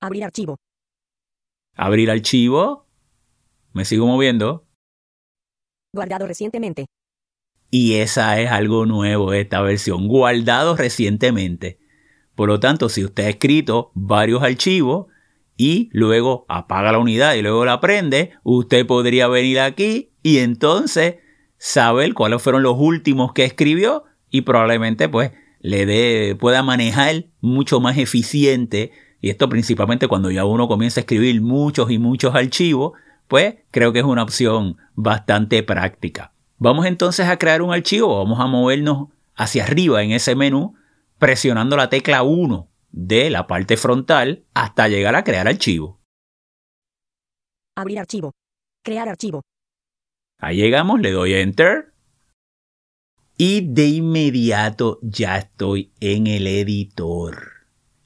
Abrir 0.00 0.22
archivo. 0.22 0.56
Abrir 1.74 2.12
archivo. 2.12 2.86
Me 3.72 3.84
sigo 3.84 4.06
moviendo. 4.06 4.68
Guardado 5.92 6.28
recientemente. 6.28 6.86
Y 7.72 7.96
esa 7.96 8.40
es 8.40 8.52
algo 8.52 8.86
nuevo, 8.86 9.32
esta 9.32 9.60
versión. 9.62 10.06
Guardado 10.06 10.76
recientemente. 10.76 11.80
Por 12.36 12.48
lo 12.48 12.60
tanto, 12.60 12.88
si 12.88 13.04
usted 13.04 13.24
ha 13.24 13.30
escrito 13.30 13.90
varios 13.94 14.44
archivos, 14.44 15.08
y 15.56 15.90
luego 15.92 16.46
apaga 16.48 16.92
la 16.92 16.98
unidad 16.98 17.34
y 17.34 17.42
luego 17.42 17.64
la 17.64 17.80
prende, 17.80 18.30
usted 18.44 18.86
podría 18.86 19.26
venir 19.26 19.58
aquí 19.58 20.12
y 20.22 20.38
entonces 20.38 21.16
saber 21.58 22.14
cuáles 22.14 22.40
fueron 22.40 22.62
los 22.62 22.76
últimos 22.78 23.32
que 23.32 23.44
escribió 23.44 24.04
y 24.30 24.42
probablemente 24.42 25.08
pues 25.08 25.32
le 25.60 25.86
dé, 25.86 26.36
pueda 26.38 26.62
manejar 26.62 27.26
mucho 27.40 27.80
más 27.80 27.96
eficiente 27.98 28.92
y 29.20 29.30
esto 29.30 29.48
principalmente 29.48 30.08
cuando 30.08 30.30
ya 30.30 30.44
uno 30.44 30.66
comienza 30.66 31.00
a 31.00 31.02
escribir 31.02 31.40
muchos 31.42 31.90
y 31.90 31.98
muchos 31.98 32.34
archivos, 32.34 32.92
pues 33.28 33.56
creo 33.70 33.92
que 33.92 34.00
es 34.00 34.04
una 34.04 34.22
opción 34.22 34.78
bastante 34.94 35.62
práctica. 35.62 36.32
Vamos 36.58 36.86
entonces 36.86 37.28
a 37.28 37.38
crear 37.38 37.62
un 37.62 37.72
archivo, 37.72 38.18
vamos 38.18 38.40
a 38.40 38.46
movernos 38.46 39.08
hacia 39.34 39.64
arriba 39.64 40.02
en 40.02 40.12
ese 40.12 40.34
menú 40.34 40.74
presionando 41.18 41.76
la 41.76 41.90
tecla 41.90 42.22
1 42.22 42.68
de 42.92 43.30
la 43.30 43.46
parte 43.46 43.76
frontal 43.76 44.44
hasta 44.54 44.88
llegar 44.88 45.14
a 45.14 45.22
crear 45.22 45.46
archivo. 45.46 46.00
Abrir 47.76 47.98
archivo. 47.98 48.32
Crear 48.82 49.08
archivo. 49.08 49.42
Ahí 50.38 50.56
llegamos, 50.56 51.00
le 51.00 51.12
doy 51.12 51.34
enter. 51.34 51.89
Y 53.42 53.62
de 53.62 53.88
inmediato 53.88 54.98
ya 55.00 55.38
estoy 55.38 55.92
en 55.98 56.26
el 56.26 56.46
editor. 56.46 57.52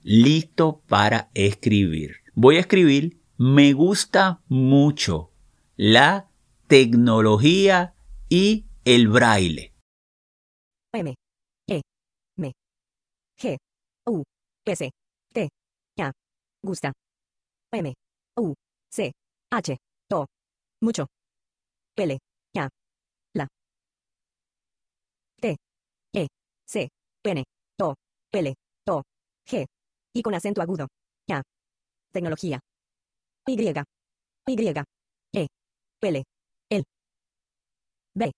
Listo 0.05 0.81
para 0.87 1.33
escribir. 1.35 2.19
Voy 2.37 2.55
a 2.59 2.61
escribir, 2.61 3.21
me 3.37 3.73
gusta 3.73 4.45
mucho 4.47 5.33
la 5.75 6.31
tecnología 6.69 7.97
y 8.29 8.67
el 8.85 9.09
braille. 9.09 9.73
M. 10.93 11.17
E. 11.67 11.81
M. 12.39 12.53
G. 13.37 13.57
U. 14.07 14.23
S, 14.65 14.89
T, 15.33 15.49
A, 15.99 16.13
gusta. 16.63 16.93
M, 17.73 17.93
U, 18.37 18.55
C, 18.89 19.11
H, 19.51 19.77
To, 20.09 20.27
mucho. 20.81 21.07
L, 21.97 22.19
A, 22.57 22.69
la. 23.35 23.49
T, 25.41 25.57
E, 26.15 26.27
N, 27.25 27.45
To, 27.79 27.95
L, 28.33 28.55
To, 28.85 29.03
G. 29.47 29.67
Y 30.15 30.23
con 30.23 30.35
acento 30.35 30.63
agudo. 30.63 30.87
A. 31.31 31.43
Tecnología. 32.13 32.61
Y, 33.47 33.61
Y, 33.61 34.59
E, 35.33 35.47
L, 36.03 36.23
L. 36.71 36.85
B, 38.15 38.31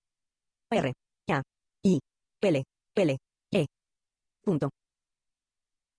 R, 0.70 0.92
A, 1.28 1.42
I, 1.82 1.98
L, 2.40 2.64
L, 2.94 3.16
E. 3.52 3.66
Punto 4.42 4.70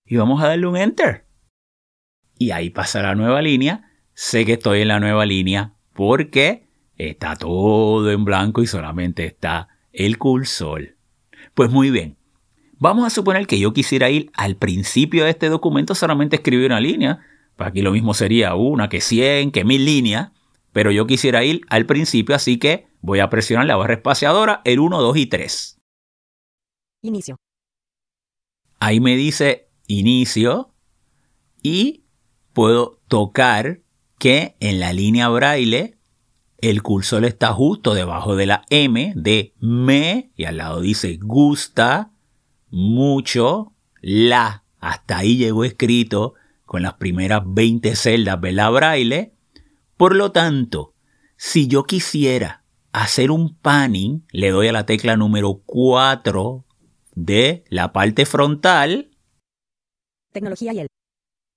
y 0.08 0.16
vamos 0.16 0.42
a 0.42 0.48
darle 0.48 0.66
un 0.66 0.76
enter. 0.76 1.26
Y 2.38 2.50
ahí 2.50 2.70
pasa 2.70 3.02
la 3.02 3.14
nueva 3.14 3.42
línea. 3.42 3.92
Sé 4.14 4.46
que 4.46 4.54
estoy 4.54 4.80
en 4.80 4.88
la 4.88 5.00
nueva 5.00 5.26
línea 5.26 5.74
porque 5.92 6.68
está 6.96 7.36
todo 7.36 8.10
en 8.10 8.24
blanco 8.24 8.62
y 8.62 8.66
solamente 8.66 9.26
está 9.26 9.68
el 9.92 10.18
cursor. 10.18 10.96
Pues 11.54 11.70
muy 11.70 11.90
bien. 11.90 12.17
Vamos 12.80 13.04
a 13.04 13.10
suponer 13.10 13.46
que 13.46 13.58
yo 13.58 13.72
quisiera 13.72 14.08
ir 14.08 14.30
al 14.34 14.56
principio 14.56 15.24
de 15.24 15.30
este 15.30 15.48
documento 15.48 15.94
solamente 15.94 16.36
escribir 16.36 16.66
una 16.66 16.80
línea. 16.80 17.20
Pues 17.56 17.68
aquí 17.68 17.82
lo 17.82 17.90
mismo 17.90 18.14
sería 18.14 18.54
una 18.54 18.88
que 18.88 19.00
100, 19.00 19.50
que 19.50 19.64
1000 19.64 19.84
líneas. 19.84 20.30
Pero 20.72 20.92
yo 20.92 21.06
quisiera 21.06 21.42
ir 21.44 21.62
al 21.70 21.86
principio, 21.86 22.36
así 22.36 22.58
que 22.58 22.86
voy 23.00 23.18
a 23.18 23.30
presionar 23.30 23.66
la 23.66 23.76
barra 23.76 23.94
espaciadora, 23.94 24.62
el 24.64 24.78
1, 24.78 25.00
2 25.00 25.16
y 25.16 25.26
3. 25.26 25.78
Inicio. 27.02 27.36
Ahí 28.78 29.00
me 29.00 29.16
dice 29.16 29.68
inicio 29.88 30.72
y 31.62 32.04
puedo 32.52 33.00
tocar 33.08 33.80
que 34.18 34.56
en 34.60 34.78
la 34.78 34.92
línea 34.92 35.28
braille 35.28 35.98
el 36.58 36.82
cursor 36.82 37.24
está 37.24 37.52
justo 37.52 37.94
debajo 37.94 38.36
de 38.36 38.46
la 38.46 38.64
M 38.70 39.12
de 39.16 39.54
me 39.58 40.30
y 40.36 40.44
al 40.44 40.58
lado 40.58 40.80
dice 40.80 41.18
gusta 41.20 42.12
mucho 42.70 43.72
la. 44.00 44.64
Hasta 44.80 45.18
ahí 45.18 45.36
llegó 45.36 45.64
escrito 45.64 46.34
con 46.64 46.82
las 46.82 46.94
primeras 46.94 47.42
20 47.44 47.96
celdas 47.96 48.40
de 48.40 48.52
la 48.52 48.70
braille. 48.70 49.32
Por 49.96 50.14
lo 50.14 50.32
tanto, 50.32 50.94
si 51.36 51.66
yo 51.66 51.84
quisiera 51.84 52.64
hacer 52.92 53.30
un 53.30 53.56
panning, 53.56 54.24
le 54.30 54.50
doy 54.50 54.68
a 54.68 54.72
la 54.72 54.86
tecla 54.86 55.16
número 55.16 55.62
4 55.66 56.64
de 57.14 57.64
la 57.68 57.92
parte 57.92 58.26
frontal. 58.26 59.10
Tecnología 60.32 60.72
y 60.72 60.80
él. 60.80 60.86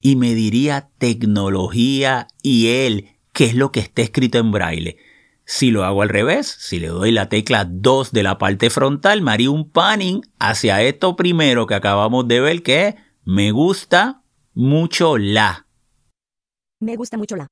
Y 0.02 0.16
me 0.16 0.34
diría 0.34 0.90
tecnología 0.98 2.28
y 2.42 2.68
él, 2.68 3.10
que 3.34 3.46
es 3.46 3.56
lo 3.56 3.72
que 3.72 3.82
está 3.82 4.02
escrito 4.02 4.40
en 4.40 4.52
braille. 4.52 4.98
Si 5.52 5.70
lo 5.70 5.84
hago 5.84 6.02
al 6.02 6.08
revés, 6.08 6.48
si 6.48 6.80
le 6.80 6.88
doy 6.88 7.12
la 7.12 7.28
tecla 7.28 7.66
2 7.66 8.14
de 8.14 8.24
la 8.24 8.38
parte 8.38 8.70
frontal, 8.70 9.22
me 9.22 9.32
haría 9.32 9.52
un 9.52 9.70
panning 9.70 10.22
hacia 10.40 10.82
esto 10.82 11.18
primero 11.18 11.68
que 11.68 11.76
acabamos 11.76 12.26
de 12.30 12.40
ver, 12.40 12.64
que 12.64 12.88
es 12.88 12.96
me 13.26 13.52
gusta 13.52 14.24
mucho 14.54 15.18
la. 15.18 15.68
Me 16.80 16.96
gusta 16.96 17.18
mucho 17.18 17.36
la. 17.36 17.48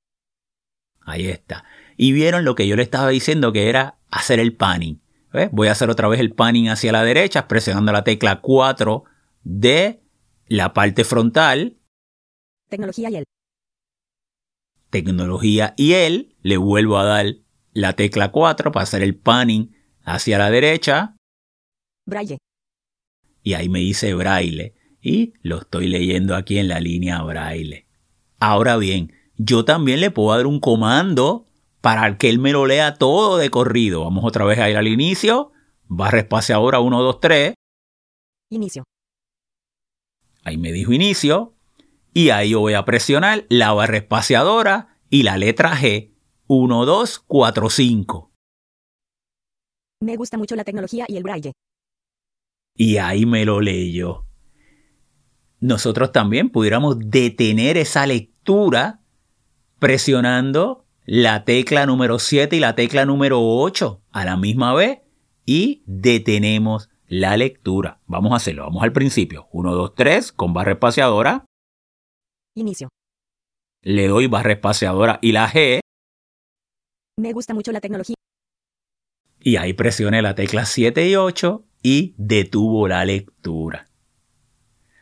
Ahí 1.02 1.28
está. 1.28 1.66
Y 1.98 2.14
vieron 2.14 2.46
lo 2.46 2.56
que 2.56 2.70
yo 2.70 2.78
le 2.78 2.84
estaba 2.84 3.10
diciendo 3.10 3.52
que 3.52 3.68
era 3.68 3.98
hacer 4.10 4.40
el 4.40 4.56
panning. 4.56 5.02
Voy 5.52 5.68
a 5.68 5.74
hacer 5.74 5.90
otra 5.90 6.08
vez 6.08 6.22
el 6.22 6.34
panning 6.34 6.70
hacia 6.70 6.94
la 6.94 7.04
derecha, 7.04 7.50
presionando 7.50 7.92
la 7.92 8.06
tecla 8.06 8.40
4 8.40 9.04
de 9.44 10.02
la 10.48 10.74
parte 10.74 11.04
frontal. 11.04 11.78
Tecnología 12.70 13.10
y 13.10 13.18
él. 13.18 13.24
Tecnología 14.90 15.74
y 15.76 15.92
él. 15.92 16.38
Le 16.42 16.56
vuelvo 16.56 16.98
a 16.98 17.04
dar 17.04 17.26
la 17.80 17.94
tecla 17.94 18.32
4 18.32 18.72
para 18.72 18.84
hacer 18.84 19.02
el 19.02 19.16
panning 19.16 19.76
hacia 20.04 20.38
la 20.38 20.50
derecha. 20.50 21.16
Braille. 22.06 22.38
Y 23.44 23.54
ahí 23.54 23.70
me 23.70 23.80
dice 23.80 24.14
braille. 24.14 24.74
Y 25.02 25.34
lo 25.42 25.60
estoy 25.60 25.88
leyendo 25.88 26.36
aquí 26.36 26.58
en 26.58 26.68
la 26.68 26.80
línea 26.80 27.22
braille. 27.22 27.88
Ahora 28.40 28.78
bien, 28.78 29.14
yo 29.38 29.64
también 29.64 30.02
le 30.02 30.12
puedo 30.12 30.36
dar 30.36 30.46
un 30.46 30.60
comando 30.60 31.48
para 31.82 32.18
que 32.18 32.30
él 32.30 32.40
me 32.40 32.52
lo 32.52 32.66
lea 32.66 32.96
todo 32.96 33.38
de 33.38 33.50
corrido. 33.50 34.04
Vamos 34.04 34.26
otra 34.26 34.44
vez 34.46 34.60
a 34.60 34.70
ir 34.70 34.76
al 34.76 34.88
inicio. 34.88 35.52
Barra 35.88 36.20
espaciadora 36.20 36.80
1, 36.82 37.02
2, 37.02 37.20
3. 37.20 37.54
Inicio. 38.52 38.84
Ahí 40.44 40.58
me 40.58 40.72
dijo 40.74 40.92
inicio. 40.92 41.54
Y 42.14 42.32
ahí 42.32 42.50
yo 42.50 42.60
voy 42.60 42.74
a 42.74 42.84
presionar 42.84 43.46
la 43.50 43.72
barra 43.72 43.98
espaciadora 43.98 44.98
y 45.10 45.24
la 45.24 45.38
letra 45.38 45.78
G. 45.78 46.12
1, 46.52 46.86
2, 46.86 47.20
4, 47.28 47.70
5. 47.70 48.32
Me 50.02 50.16
gusta 50.16 50.36
mucho 50.36 50.56
la 50.56 50.64
tecnología 50.64 51.06
y 51.08 51.16
el 51.16 51.22
braille. 51.22 51.54
Y 52.76 52.98
ahí 52.98 53.28
me 53.28 53.46
lo 53.46 53.62
leyó. 53.62 54.26
Nosotros 55.60 56.12
también 56.12 56.50
pudiéramos 56.50 56.98
detener 56.98 57.78
esa 57.78 58.08
lectura 58.08 59.02
presionando 59.78 60.88
la 61.06 61.46
tecla 61.46 61.86
número 61.86 62.18
7 62.18 62.56
y 62.56 62.60
la 62.60 62.74
tecla 62.74 63.06
número 63.06 63.42
8 63.42 64.02
a 64.10 64.26
la 64.26 64.36
misma 64.36 64.74
vez 64.74 65.02
y 65.46 65.84
detenemos 65.86 66.90
la 67.06 67.38
lectura. 67.38 68.00
Vamos 68.08 68.32
a 68.32 68.38
hacerlo, 68.38 68.64
vamos 68.64 68.82
al 68.82 68.92
principio. 68.92 69.50
1, 69.52 69.76
2, 69.76 69.94
3 69.94 70.32
con 70.32 70.54
barra 70.54 70.72
espaciadora. 70.72 71.46
Inicio. 72.56 72.90
Le 73.84 74.08
doy 74.08 74.26
barra 74.26 74.54
espaciadora 74.54 75.20
y 75.22 75.32
la 75.32 75.48
G. 75.48 75.82
Me 77.20 77.34
gusta 77.34 77.54
mucho 77.54 77.72
la 77.74 77.82
tecnología. 77.82 78.16
Y 79.42 79.58
ahí 79.58 79.74
presioné 79.74 80.22
la 80.22 80.36
tecla 80.36 80.66
7 80.66 81.10
y 81.10 81.16
8 81.16 81.66
y 81.84 82.14
detuvo 82.18 82.88
la 82.88 83.04
lectura. 83.04 83.88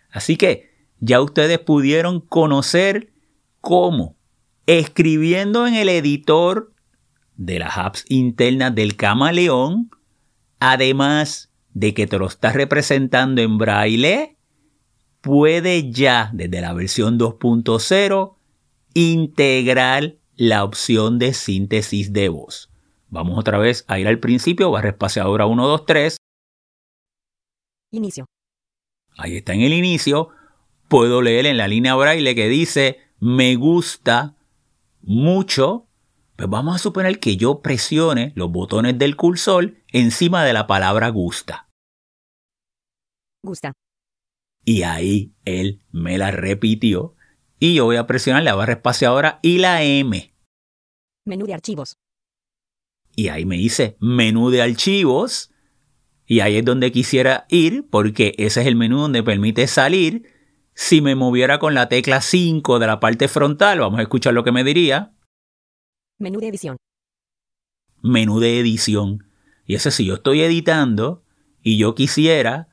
Así 0.09 0.35
que 0.35 0.71
ya 0.99 1.21
ustedes 1.21 1.59
pudieron 1.59 2.21
conocer 2.21 3.13
cómo 3.61 4.17
escribiendo 4.65 5.67
en 5.67 5.75
el 5.75 5.89
editor 5.89 6.73
de 7.35 7.59
las 7.59 7.77
apps 7.77 8.05
internas 8.09 8.73
del 8.73 8.95
camaleón, 8.95 9.91
además 10.59 11.51
de 11.73 11.93
que 11.93 12.07
te 12.07 12.17
lo 12.17 12.27
estás 12.27 12.55
representando 12.55 13.41
en 13.41 13.59
braille, 13.59 14.37
puede 15.21 15.91
ya 15.91 16.31
desde 16.33 16.61
la 16.61 16.73
versión 16.73 17.19
2.0 17.19 18.35
integrar 18.95 20.15
la 20.37 20.63
opción 20.63 21.19
de 21.19 21.33
síntesis 21.33 22.13
de 22.13 22.29
voz. 22.29 22.69
Vamos 23.09 23.37
otra 23.37 23.57
vez 23.57 23.83
a 23.87 23.99
ir 23.99 24.07
al 24.07 24.19
principio, 24.19 24.71
barra 24.71 24.89
espaciadora 24.89 25.45
1, 25.45 25.67
2, 25.67 25.85
3. 25.85 26.17
Inicio. 27.91 28.25
Ahí 29.17 29.37
está 29.37 29.53
en 29.53 29.61
el 29.61 29.73
inicio. 29.73 30.29
Puedo 30.87 31.21
leer 31.21 31.47
en 31.47 31.57
la 31.57 31.67
línea 31.67 31.95
braille 31.95 32.35
que 32.35 32.47
dice 32.47 32.99
me 33.19 33.55
gusta 33.55 34.35
mucho, 35.01 35.87
pues 36.35 36.49
vamos 36.49 36.75
a 36.75 36.79
suponer 36.79 37.19
que 37.19 37.35
yo 37.35 37.61
presione 37.61 38.31
los 38.35 38.51
botones 38.51 38.97
del 38.97 39.15
cursor 39.15 39.75
encima 39.87 40.43
de 40.43 40.53
la 40.53 40.67
palabra 40.67 41.09
gusta. 41.09 41.69
Gusta. 43.43 43.73
Y 44.63 44.83
ahí 44.83 45.33
él 45.45 45.81
me 45.91 46.17
la 46.17 46.31
repitió. 46.31 47.15
Y 47.59 47.75
yo 47.75 47.85
voy 47.85 47.95
a 47.95 48.07
presionar 48.07 48.43
la 48.43 48.55
barra 48.55 48.73
espaciadora 48.73 49.39
y 49.41 49.57
la 49.57 49.83
M. 49.83 50.33
Menú 51.25 51.45
de 51.45 51.53
archivos. 51.53 51.97
Y 53.15 53.29
ahí 53.29 53.45
me 53.45 53.57
dice 53.57 53.97
menú 53.99 54.49
de 54.49 54.61
archivos. 54.61 55.51
Y 56.25 56.41
ahí 56.41 56.57
es 56.57 56.65
donde 56.65 56.91
quisiera 56.91 57.45
ir 57.49 57.87
porque 57.89 58.35
ese 58.37 58.61
es 58.61 58.67
el 58.67 58.75
menú 58.75 58.99
donde 58.99 59.23
permite 59.23 59.67
salir 59.67 60.37
si 60.79 61.01
me 61.01 61.15
moviera 61.15 61.57
con 61.57 61.73
la 61.73 61.89
tecla 61.89 62.21
5 62.21 62.77
de 62.77 62.85
la 62.85 62.99
parte 62.99 63.27
frontal, 63.27 63.79
vamos 63.79 63.97
a 63.97 64.03
escuchar 64.03 64.35
lo 64.35 64.43
que 64.43 64.51
me 64.51 64.63
diría. 64.63 65.11
Menú 66.19 66.39
de 66.39 66.49
edición. 66.49 66.77
Menú 68.03 68.39
de 68.39 68.59
edición. 68.59 69.27
Y 69.65 69.73
ese 69.73 69.89
si 69.89 70.05
yo 70.05 70.13
estoy 70.13 70.41
editando 70.41 71.23
y 71.63 71.79
yo 71.79 71.95
quisiera 71.95 72.66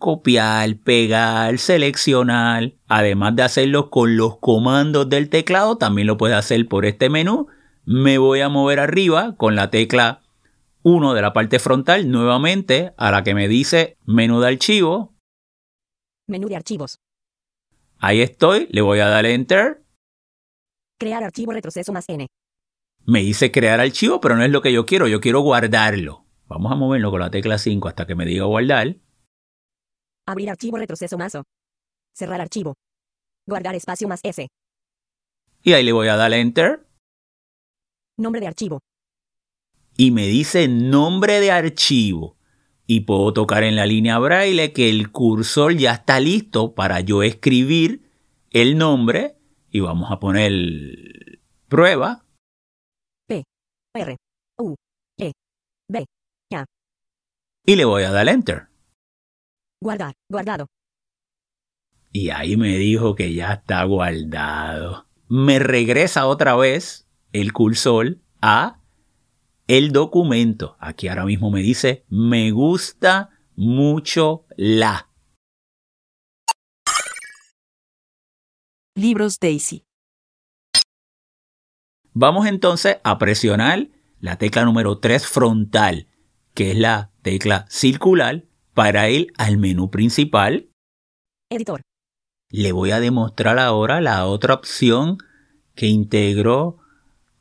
copiar, 0.00 0.78
pegar, 0.78 1.58
seleccionar, 1.58 2.72
además 2.88 3.36
de 3.36 3.44
hacerlo 3.44 3.90
con 3.90 4.16
los 4.16 4.38
comandos 4.38 5.08
del 5.08 5.28
teclado, 5.28 5.78
también 5.78 6.08
lo 6.08 6.16
puede 6.16 6.34
hacer 6.34 6.66
por 6.66 6.84
este 6.86 7.08
menú. 7.08 7.46
Me 7.84 8.18
voy 8.18 8.40
a 8.40 8.48
mover 8.48 8.80
arriba 8.80 9.36
con 9.36 9.54
la 9.54 9.70
tecla 9.70 10.22
1 10.82 11.14
de 11.14 11.22
la 11.22 11.32
parte 11.32 11.60
frontal 11.60 12.10
nuevamente 12.10 12.92
a 12.96 13.12
la 13.12 13.22
que 13.22 13.34
me 13.34 13.46
dice 13.46 13.96
menú 14.04 14.40
de 14.40 14.48
archivo. 14.48 15.14
Menú 16.26 16.48
de 16.48 16.56
archivos. 16.56 16.98
Ahí 17.98 18.22
estoy, 18.22 18.66
le 18.70 18.80
voy 18.80 19.00
a 19.00 19.08
dar 19.08 19.26
Enter. 19.26 19.84
Crear 20.98 21.22
archivo 21.22 21.52
retroceso 21.52 21.92
más 21.92 22.08
N. 22.08 22.26
Me 23.04 23.20
dice 23.20 23.52
crear 23.52 23.80
archivo, 23.80 24.20
pero 24.20 24.36
no 24.36 24.44
es 24.44 24.50
lo 24.50 24.62
que 24.62 24.72
yo 24.72 24.86
quiero, 24.86 25.06
yo 25.06 25.20
quiero 25.20 25.40
guardarlo. 25.40 26.24
Vamos 26.48 26.72
a 26.72 26.74
moverlo 26.74 27.10
con 27.10 27.20
la 27.20 27.30
tecla 27.30 27.58
5 27.58 27.88
hasta 27.88 28.06
que 28.06 28.14
me 28.14 28.24
diga 28.24 28.44
guardar. 28.46 28.96
Abrir 30.30 30.48
archivo 30.48 30.76
retroceso 30.76 31.18
más 31.18 31.34
O. 31.34 31.42
Cerrar 32.14 32.40
archivo. 32.40 32.76
Guardar 33.48 33.74
espacio 33.74 34.06
más 34.06 34.20
S. 34.22 34.46
Y 35.62 35.72
ahí 35.72 35.82
le 35.82 35.90
voy 35.90 36.06
a 36.06 36.14
dar 36.14 36.32
Enter. 36.32 36.86
Nombre 38.16 38.40
de 38.40 38.46
archivo. 38.46 38.78
Y 39.96 40.12
me 40.12 40.28
dice 40.28 40.68
nombre 40.68 41.40
de 41.40 41.50
archivo 41.50 42.36
y 42.86 43.00
puedo 43.00 43.32
tocar 43.32 43.64
en 43.64 43.74
la 43.74 43.86
línea 43.86 44.20
braille 44.20 44.72
que 44.72 44.88
el 44.88 45.10
cursor 45.10 45.76
ya 45.76 45.94
está 45.94 46.20
listo 46.20 46.76
para 46.76 47.00
yo 47.00 47.24
escribir 47.24 48.08
el 48.50 48.78
nombre 48.78 49.36
y 49.68 49.80
vamos 49.80 50.12
a 50.12 50.20
poner 50.20 51.40
prueba. 51.68 52.24
P, 53.26 53.42
R, 53.94 54.16
U, 54.58 54.76
E, 55.18 55.32
B, 55.88 56.04
A. 56.54 56.64
Y 57.66 57.74
le 57.74 57.84
voy 57.84 58.04
a 58.04 58.12
dar 58.12 58.28
enter. 58.28 58.69
Guardar, 59.82 60.14
guardado. 60.30 60.66
Y 62.12 62.30
ahí 62.30 62.56
me 62.56 62.76
dijo 62.76 63.14
que 63.14 63.32
ya 63.32 63.54
está 63.54 63.82
guardado. 63.84 65.06
Me 65.28 65.58
regresa 65.58 66.26
otra 66.26 66.54
vez 66.54 67.08
el 67.32 67.52
cursor 67.52 68.18
a 68.42 68.80
el 69.68 69.92
documento. 69.92 70.76
Aquí 70.80 71.08
ahora 71.08 71.24
mismo 71.24 71.50
me 71.50 71.60
dice, 71.60 72.04
me 72.08 72.50
gusta 72.50 73.30
mucho 73.56 74.44
la. 74.56 75.08
Libros 78.96 79.38
Daisy. 79.40 79.84
Vamos 82.12 82.46
entonces 82.46 82.98
a 83.04 83.16
presionar 83.18 83.88
la 84.18 84.36
tecla 84.36 84.64
número 84.64 84.98
3 84.98 85.26
frontal, 85.26 86.08
que 86.52 86.72
es 86.72 86.76
la 86.76 87.12
tecla 87.22 87.66
circular, 87.70 88.49
para 88.80 89.10
ir 89.10 89.30
al 89.36 89.58
menú 89.58 89.90
principal. 89.90 90.70
Editor. 91.50 91.82
le 92.48 92.72
voy 92.72 92.92
a 92.92 93.00
demostrar 93.00 93.58
ahora 93.58 94.00
la 94.00 94.26
otra 94.26 94.54
opción 94.54 95.18
que 95.74 95.88
integró 95.88 96.78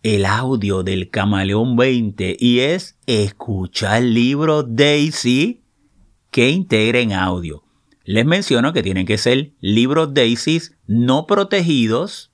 el 0.03 0.25
audio 0.25 0.83
del 0.83 1.09
Camaleón 1.09 1.77
20 1.77 2.35
y 2.37 2.59
es 2.59 2.99
escuchar 3.05 4.01
libros 4.03 4.65
Daisy 4.67 5.63
que 6.29 6.49
integren 6.49 7.13
audio. 7.13 7.63
Les 8.03 8.25
menciono 8.25 8.73
que 8.73 8.83
tienen 8.83 9.05
que 9.05 9.17
ser 9.17 9.53
libros 9.61 10.13
Daisy 10.13 10.59
no 10.87 11.25
protegidos 11.25 12.33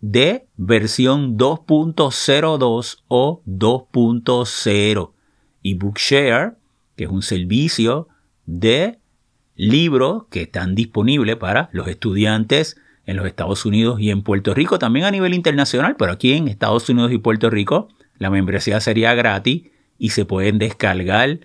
de 0.00 0.46
versión 0.56 1.36
2.02 1.36 2.98
o 3.08 3.42
2.0 3.44 5.12
y 5.62 5.74
Bookshare, 5.74 6.58
que 6.96 7.04
es 7.04 7.10
un 7.10 7.22
servicio 7.22 8.08
de 8.46 8.98
libros 9.56 10.24
que 10.30 10.42
están 10.42 10.74
disponibles 10.74 11.36
para 11.36 11.68
los 11.72 11.88
estudiantes 11.88 12.76
en 13.06 13.16
los 13.16 13.26
Estados 13.26 13.64
Unidos 13.66 14.00
y 14.00 14.10
en 14.10 14.22
Puerto 14.22 14.54
Rico, 14.54 14.78
también 14.78 15.04
a 15.04 15.10
nivel 15.10 15.34
internacional, 15.34 15.96
pero 15.96 16.12
aquí 16.12 16.32
en 16.32 16.48
Estados 16.48 16.88
Unidos 16.88 17.12
y 17.12 17.18
Puerto 17.18 17.50
Rico 17.50 17.88
la 18.18 18.30
membresía 18.30 18.80
sería 18.80 19.14
gratis 19.14 19.64
y 19.98 20.10
se 20.10 20.24
pueden 20.24 20.58
descargar 20.58 21.40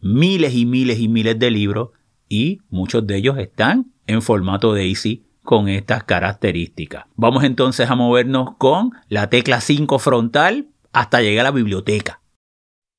miles 0.00 0.54
y 0.54 0.66
miles 0.66 1.00
y 1.00 1.08
miles 1.08 1.38
de 1.38 1.50
libros 1.50 1.90
y 2.28 2.60
muchos 2.68 3.06
de 3.06 3.16
ellos 3.16 3.38
están 3.38 3.92
en 4.06 4.22
formato 4.22 4.74
DAISY 4.74 5.24
con 5.42 5.68
estas 5.68 6.04
características. 6.04 7.06
Vamos 7.16 7.44
entonces 7.44 7.88
a 7.88 7.94
movernos 7.94 8.56
con 8.58 8.90
la 9.08 9.30
tecla 9.30 9.60
5 9.60 9.98
frontal 9.98 10.68
hasta 10.92 11.22
llegar 11.22 11.46
a 11.46 11.50
la 11.50 11.54
biblioteca. 11.54 12.20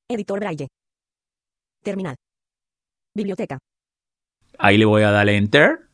Editor 0.10 0.39
Braille. 0.39 0.68
Terminal. 1.84 2.16
Biblioteca. 3.16 3.58
Ahí 4.58 4.78
le 4.78 4.86
voy 4.86 5.04
a 5.04 5.12
dar 5.12 5.30
Enter. 5.30 5.90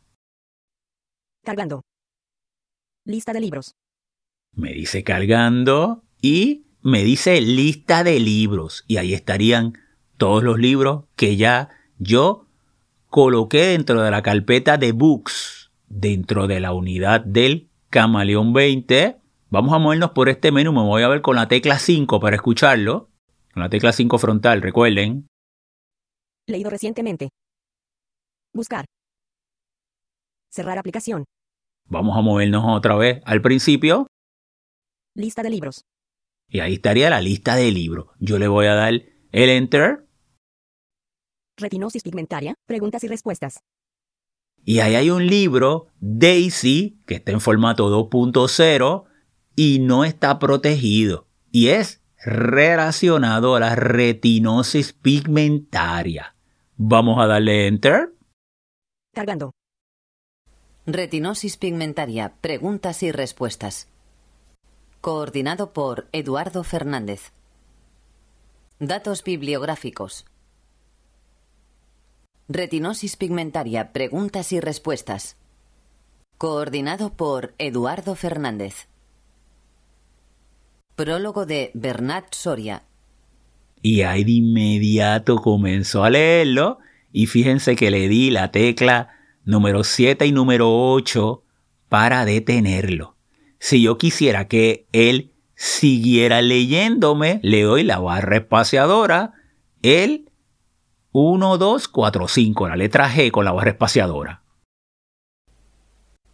Cargando. 1.43 1.81
Lista 3.05 3.33
de 3.33 3.39
libros. 3.39 3.75
Me 4.53 4.73
dice 4.73 5.03
cargando 5.03 6.03
y 6.21 6.65
me 6.81 7.03
dice 7.03 7.39
lista 7.41 8.03
de 8.03 8.19
libros. 8.19 8.83
Y 8.87 8.97
ahí 8.97 9.13
estarían 9.13 9.77
todos 10.17 10.43
los 10.43 10.57
libros 10.57 11.05
que 11.15 11.35
ya 11.37 11.69
yo 11.99 12.47
coloqué 13.09 13.67
dentro 13.67 14.01
de 14.01 14.11
la 14.11 14.23
carpeta 14.23 14.77
de 14.77 14.91
books, 14.91 15.71
dentro 15.87 16.47
de 16.47 16.59
la 16.59 16.73
unidad 16.73 17.21
del 17.21 17.69
Camaleón 17.91 18.53
20. 18.53 19.17
Vamos 19.49 19.73
a 19.73 19.77
movernos 19.77 20.11
por 20.11 20.29
este 20.29 20.51
menú. 20.51 20.73
Me 20.73 20.81
voy 20.81 21.03
a 21.03 21.07
ver 21.07 21.21
con 21.21 21.35
la 21.35 21.47
tecla 21.47 21.77
5 21.77 22.19
para 22.19 22.35
escucharlo. 22.35 23.09
Con 23.53 23.61
la 23.61 23.69
tecla 23.69 23.91
5 23.91 24.17
frontal, 24.17 24.61
recuerden. 24.63 25.27
Leído 26.47 26.69
recientemente. 26.69 27.29
Buscar. 28.53 28.85
Cerrar 30.51 30.77
aplicación. 30.77 31.25
Vamos 31.87 32.17
a 32.17 32.21
movernos 32.21 32.63
otra 32.67 32.95
vez 32.95 33.21
al 33.25 33.41
principio. 33.41 34.07
Lista 35.15 35.41
de 35.43 35.49
libros. 35.49 35.81
Y 36.47 36.59
ahí 36.59 36.75
estaría 36.75 37.09
la 37.09 37.21
lista 37.21 37.55
de 37.55 37.71
libros. 37.71 38.07
Yo 38.19 38.37
le 38.37 38.47
voy 38.47 38.67
a 38.67 38.75
dar 38.75 38.93
el 38.93 39.49
Enter. 39.49 40.05
Retinosis 41.57 42.03
pigmentaria. 42.03 42.53
Preguntas 42.67 43.03
y 43.03 43.07
respuestas. 43.07 43.59
Y 44.63 44.79
ahí 44.79 44.95
hay 44.95 45.09
un 45.09 45.25
libro, 45.25 45.87
Daisy, 45.99 47.01
que 47.05 47.15
está 47.15 47.31
en 47.31 47.41
formato 47.41 47.89
2.0 47.89 49.05
y 49.55 49.79
no 49.79 50.05
está 50.05 50.39
protegido. 50.39 51.27
Y 51.51 51.69
es 51.69 52.03
relacionado 52.23 53.55
a 53.55 53.59
la 53.59 53.75
retinosis 53.75 54.93
pigmentaria. 54.93 56.34
Vamos 56.77 57.17
a 57.19 57.27
darle 57.27 57.67
Enter. 57.67 58.13
Cargando. 59.13 59.51
Retinosis 60.85 61.55
pigmentaria. 61.55 62.35
Preguntas 62.41 63.01
y 63.01 63.13
respuestas. 63.13 63.87
Coordinado 64.99 65.71
por 65.71 66.09
Eduardo 66.11 66.65
Fernández. 66.65 67.31
Datos 68.79 69.23
bibliográficos. 69.23 70.25
Retinosis 72.49 73.15
pigmentaria. 73.15 73.93
Preguntas 73.93 74.51
y 74.51 74.59
respuestas. 74.59 75.37
Coordinado 76.37 77.13
por 77.13 77.55
Eduardo 77.57 78.15
Fernández. 78.15 78.89
Prólogo 80.97 81.45
de 81.45 81.71
Bernat 81.73 82.33
Soria. 82.33 82.83
Y 83.87 84.01
ahí 84.01 84.23
de 84.23 84.31
inmediato 84.31 85.35
comenzó 85.35 86.03
a 86.03 86.09
leerlo 86.09 86.79
y 87.11 87.27
fíjense 87.27 87.75
que 87.75 87.91
le 87.91 88.07
di 88.07 88.31
la 88.31 88.49
tecla 88.49 89.09
número 89.43 89.83
7 89.83 90.25
y 90.25 90.31
número 90.31 90.91
8 90.91 91.43
para 91.87 92.25
detenerlo. 92.25 93.15
Si 93.59 93.83
yo 93.83 93.99
quisiera 93.99 94.47
que 94.47 94.87
él 94.91 95.33
siguiera 95.53 96.41
leyéndome, 96.41 97.39
le 97.43 97.61
doy 97.61 97.83
la 97.83 97.99
barra 97.99 98.37
espaciadora, 98.37 99.33
el 99.83 100.31
1, 101.11 101.59
2, 101.59 101.87
4, 101.87 102.27
5, 102.27 102.67
la 102.67 102.77
letra 102.77 103.07
G 103.07 103.29
con 103.29 103.45
la 103.45 103.51
barra 103.51 103.69
espaciadora. 103.69 104.41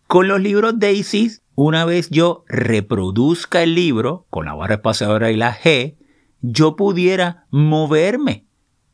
Con 0.08 0.28
los 0.28 0.42
libros 0.42 0.78
Daisy, 0.78 1.32
una 1.56 1.86
vez 1.86 2.10
yo 2.10 2.44
reproduzca 2.50 3.64
el 3.64 3.76
libro 3.76 4.28
con 4.30 4.44
la 4.46 4.54
barra 4.54 4.76
espaciadora 4.76 5.32
y 5.32 5.38
la 5.38 5.56
G, 5.56 5.96
yo 6.42 6.76
pudiera 6.76 7.46
moverme, 7.52 8.46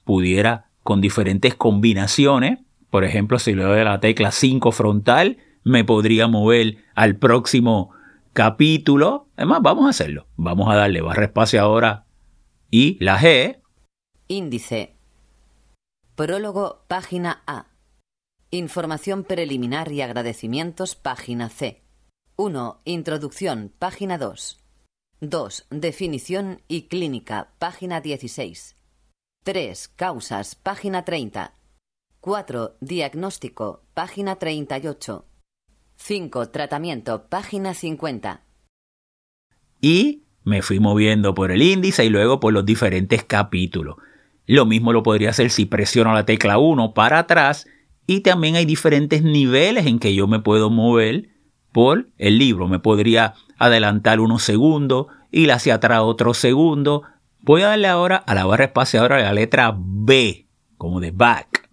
pudiera 0.03 0.69
con 0.83 1.01
diferentes 1.01 1.55
combinaciones, 1.55 2.59
por 2.95 3.03
ejemplo, 3.03 3.39
si 3.39 3.53
le 3.53 3.63
doy 3.65 3.83
la 3.83 3.99
tecla 3.99 4.31
5 4.31 4.71
frontal, 4.71 5.35
me 5.65 5.83
podría 5.83 6.29
mover 6.29 6.77
al 6.93 7.17
próximo 7.17 7.91
capítulo. 8.31 9.27
Además, 9.35 9.59
vamos 9.61 9.87
a 9.87 9.89
hacerlo. 9.89 10.27
Vamos 10.37 10.69
a 10.71 10.75
darle 10.75 11.01
barra 11.01 11.25
espaciadora 11.25 12.05
y 12.71 12.97
la 13.03 13.19
G. 13.19 13.59
Índice. 14.29 14.95
Prólogo, 16.15 16.85
página 16.87 17.43
A. 17.45 17.65
Información 18.49 19.25
preliminar 19.25 19.91
y 19.91 19.99
agradecimientos, 19.99 20.95
página 20.95 21.49
C. 21.49 21.83
1. 22.37 22.79
Introducción, 22.85 23.73
página 23.77 24.17
2. 24.17 24.63
2. 25.19 25.67
Definición 25.69 26.61
y 26.69 26.83
clínica, 26.83 27.49
página 27.59 27.99
16. 27.99 28.77
3. 29.43 29.87
Causas, 29.89 30.55
página 30.55 31.03
30. 31.03 31.55
4. 32.25 32.77
Diagnóstico, 32.81 33.83
página 33.93 34.37
38. 34.37 35.25
5. 35.95 36.49
Tratamiento, 36.49 37.27
página 37.29 37.75
50. 37.75 38.41
Y 39.79 40.23
me 40.43 40.63
fui 40.63 40.79
moviendo 40.79 41.35
por 41.35 41.51
el 41.51 41.61
índice 41.61 42.03
y 42.03 42.09
luego 42.09 42.39
por 42.39 42.51
los 42.51 42.65
diferentes 42.65 43.23
capítulos. 43.23 43.97
Lo 44.47 44.65
mismo 44.65 44.91
lo 44.91 45.03
podría 45.03 45.29
hacer 45.29 45.51
si 45.51 45.67
presiono 45.67 46.15
la 46.15 46.25
tecla 46.25 46.57
1 46.57 46.95
para 46.95 47.19
atrás 47.19 47.67
y 48.07 48.21
también 48.21 48.55
hay 48.55 48.65
diferentes 48.65 49.21
niveles 49.21 49.85
en 49.85 49.99
que 49.99 50.15
yo 50.15 50.25
me 50.25 50.39
puedo 50.39 50.71
mover 50.71 51.29
por 51.71 52.09
el 52.17 52.39
libro. 52.39 52.67
Me 52.67 52.79
podría 52.79 53.35
adelantar 53.59 54.19
unos 54.19 54.41
segundos, 54.41 55.05
ir 55.29 55.51
hacia 55.51 55.75
atrás 55.75 55.99
otro 56.01 56.33
segundo. 56.33 57.03
Voy 57.41 57.61
a 57.61 57.67
darle 57.67 57.87
ahora 57.87 58.15
a 58.15 58.33
la 58.33 58.47
barra 58.47 58.65
espaciadora 58.65 59.21
la 59.21 59.31
letra 59.31 59.75
B, 59.77 60.47
como 60.79 60.99
de 60.99 61.11
back. 61.11 61.64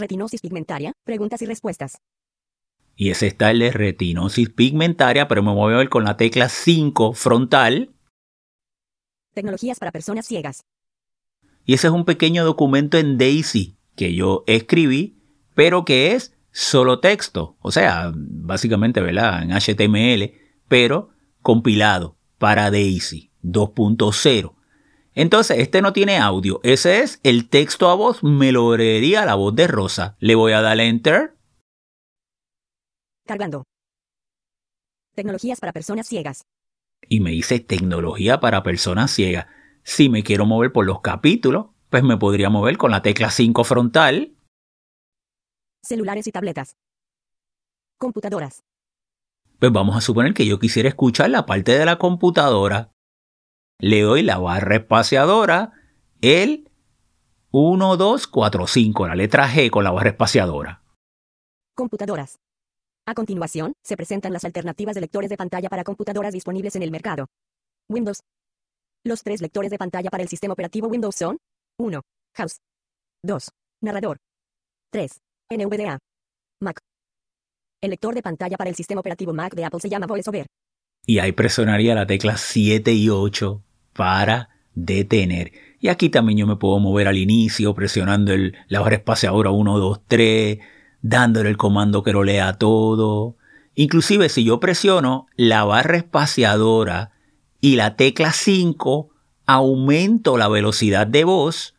Retinosis 0.00 0.40
pigmentaria. 0.40 0.92
Preguntas 1.04 1.40
y 1.42 1.46
respuestas. 1.46 1.98
Y 2.96 3.10
ese 3.10 3.28
está 3.28 3.50
el 3.50 3.60
de 3.60 3.70
retinosis 3.70 4.50
pigmentaria, 4.50 5.28
pero 5.28 5.42
me 5.42 5.54
voy 5.54 5.72
a 5.72 5.78
ver 5.78 5.88
con 5.88 6.04
la 6.04 6.16
tecla 6.16 6.48
5 6.48 7.12
frontal. 7.14 7.94
Tecnologías 9.32 9.78
para 9.78 9.92
personas 9.92 10.26
ciegas. 10.26 10.64
Y 11.64 11.74
ese 11.74 11.86
es 11.86 11.92
un 11.92 12.04
pequeño 12.04 12.44
documento 12.44 12.98
en 12.98 13.16
Daisy 13.16 13.76
que 13.94 14.14
yo 14.14 14.44
escribí, 14.46 15.18
pero 15.54 15.84
que 15.84 16.12
es 16.12 16.36
solo 16.50 17.00
texto. 17.00 17.56
O 17.60 17.70
sea, 17.70 18.12
básicamente, 18.14 19.00
¿verdad? 19.00 19.42
En 19.42 19.52
HTML, 19.52 20.34
pero 20.68 21.10
compilado 21.42 22.16
para 22.38 22.70
Daisy 22.70 23.30
2.0. 23.42 24.54
Entonces, 25.14 25.58
este 25.58 25.82
no 25.82 25.92
tiene 25.92 26.18
audio. 26.18 26.60
Ese 26.62 27.00
es 27.00 27.20
el 27.22 27.48
texto 27.48 27.88
a 27.88 27.94
voz. 27.94 28.22
Me 28.22 28.52
lo 28.52 28.76
leería 28.76 29.24
la 29.24 29.34
voz 29.34 29.54
de 29.54 29.66
Rosa. 29.66 30.16
Le 30.20 30.34
voy 30.34 30.52
a 30.52 30.62
dar 30.62 30.78
Enter. 30.80 31.36
Cargando. 33.26 33.64
Tecnologías 35.14 35.60
para 35.60 35.72
personas 35.72 36.06
ciegas. 36.06 36.46
Y 37.08 37.20
me 37.20 37.30
dice 37.30 37.60
tecnología 37.60 38.40
para 38.40 38.62
personas 38.62 39.10
ciegas. 39.10 39.46
Si 39.82 40.08
me 40.08 40.22
quiero 40.22 40.46
mover 40.46 40.72
por 40.72 40.86
los 40.86 41.00
capítulos, 41.00 41.66
pues 41.88 42.02
me 42.04 42.16
podría 42.16 42.50
mover 42.50 42.78
con 42.78 42.90
la 42.90 43.02
tecla 43.02 43.30
5 43.30 43.64
frontal. 43.64 44.36
Celulares 45.82 46.26
y 46.26 46.32
tabletas. 46.32 46.76
Computadoras. 47.98 48.62
Pues 49.58 49.72
vamos 49.72 49.96
a 49.96 50.00
suponer 50.00 50.34
que 50.34 50.46
yo 50.46 50.58
quisiera 50.58 50.88
escuchar 50.88 51.30
la 51.30 51.46
parte 51.46 51.76
de 51.76 51.84
la 51.84 51.98
computadora. 51.98 52.92
Le 53.80 54.02
doy 54.02 54.22
la 54.22 54.36
barra 54.36 54.76
espaciadora, 54.76 55.72
el 56.20 56.70
1, 57.50 57.96
2, 57.96 58.26
4, 58.26 58.66
5, 58.66 59.08
la 59.08 59.14
letra 59.14 59.48
G 59.48 59.70
con 59.70 59.84
la 59.84 59.90
barra 59.90 60.10
espaciadora. 60.10 60.82
Computadoras. 61.74 62.38
A 63.06 63.14
continuación, 63.14 63.72
se 63.82 63.96
presentan 63.96 64.34
las 64.34 64.44
alternativas 64.44 64.94
de 64.94 65.00
lectores 65.00 65.30
de 65.30 65.38
pantalla 65.38 65.70
para 65.70 65.82
computadoras 65.82 66.34
disponibles 66.34 66.76
en 66.76 66.82
el 66.82 66.90
mercado. 66.90 67.26
Windows. 67.88 68.20
Los 69.02 69.22
tres 69.22 69.40
lectores 69.40 69.70
de 69.70 69.78
pantalla 69.78 70.10
para 70.10 70.22
el 70.22 70.28
sistema 70.28 70.52
operativo 70.52 70.88
Windows 70.88 71.16
son 71.16 71.38
1. 71.78 72.02
House. 72.36 72.58
2. 73.24 73.48
Narrador. 73.80 74.18
3. 74.92 75.10
NVDA. 75.56 75.98
Mac. 76.60 76.80
El 77.80 77.90
lector 77.90 78.14
de 78.14 78.20
pantalla 78.20 78.58
para 78.58 78.68
el 78.68 78.76
sistema 78.76 79.00
operativo 79.00 79.32
Mac 79.32 79.54
de 79.54 79.64
Apple 79.64 79.80
se 79.80 79.88
llama 79.88 80.06
VoiceOver. 80.06 80.46
Y 81.06 81.18
ahí 81.18 81.32
presionaría 81.32 81.94
la 81.94 82.06
tecla 82.06 82.36
7 82.36 82.92
y 82.92 83.08
8 83.08 83.64
para 84.00 84.48
detener. 84.74 85.52
Y 85.78 85.88
aquí 85.88 86.08
también 86.08 86.38
yo 86.38 86.46
me 86.46 86.56
puedo 86.56 86.78
mover 86.78 87.06
al 87.06 87.18
inicio 87.18 87.74
presionando 87.74 88.32
el, 88.32 88.56
la 88.68 88.80
barra 88.80 88.96
espaciadora 88.96 89.50
1, 89.50 89.78
2, 89.78 90.00
3, 90.08 90.58
dándole 91.02 91.50
el 91.50 91.58
comando 91.58 92.02
que 92.02 92.14
lo 92.14 92.24
lea 92.24 92.54
todo. 92.54 93.36
Inclusive 93.74 94.30
si 94.30 94.42
yo 94.42 94.58
presiono 94.58 95.26
la 95.36 95.64
barra 95.64 95.98
espaciadora 95.98 97.12
y 97.60 97.76
la 97.76 97.96
tecla 97.96 98.32
5, 98.32 99.10
aumento 99.44 100.38
la 100.38 100.48
velocidad 100.48 101.06
de 101.06 101.24
voz 101.24 101.74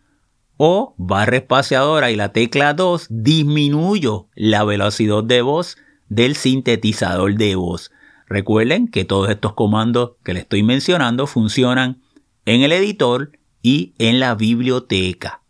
o 0.57 0.93
barra 0.99 1.37
espaciadora 1.37 2.11
y 2.11 2.15
la 2.17 2.33
tecla 2.33 2.75
2 2.75 3.07
disminuyo 3.09 4.27
la 4.35 4.63
velocidad 4.63 5.23
de 5.23 5.41
voz 5.41 5.75
del 6.07 6.35
sintetizador 6.35 7.33
de 7.33 7.55
voz. 7.55 7.89
Recuerden 8.27 8.87
que 8.89 9.05
todos 9.05 9.31
estos 9.31 9.53
comandos 9.53 10.11
que 10.23 10.35
les 10.35 10.43
estoy 10.43 10.61
mencionando 10.61 11.25
funcionan 11.25 11.99
en 12.53 12.63
el 12.63 12.73
editor 12.73 13.31
y 13.61 13.93
en 13.97 14.19
la 14.19 14.35
biblioteca. 14.35 15.41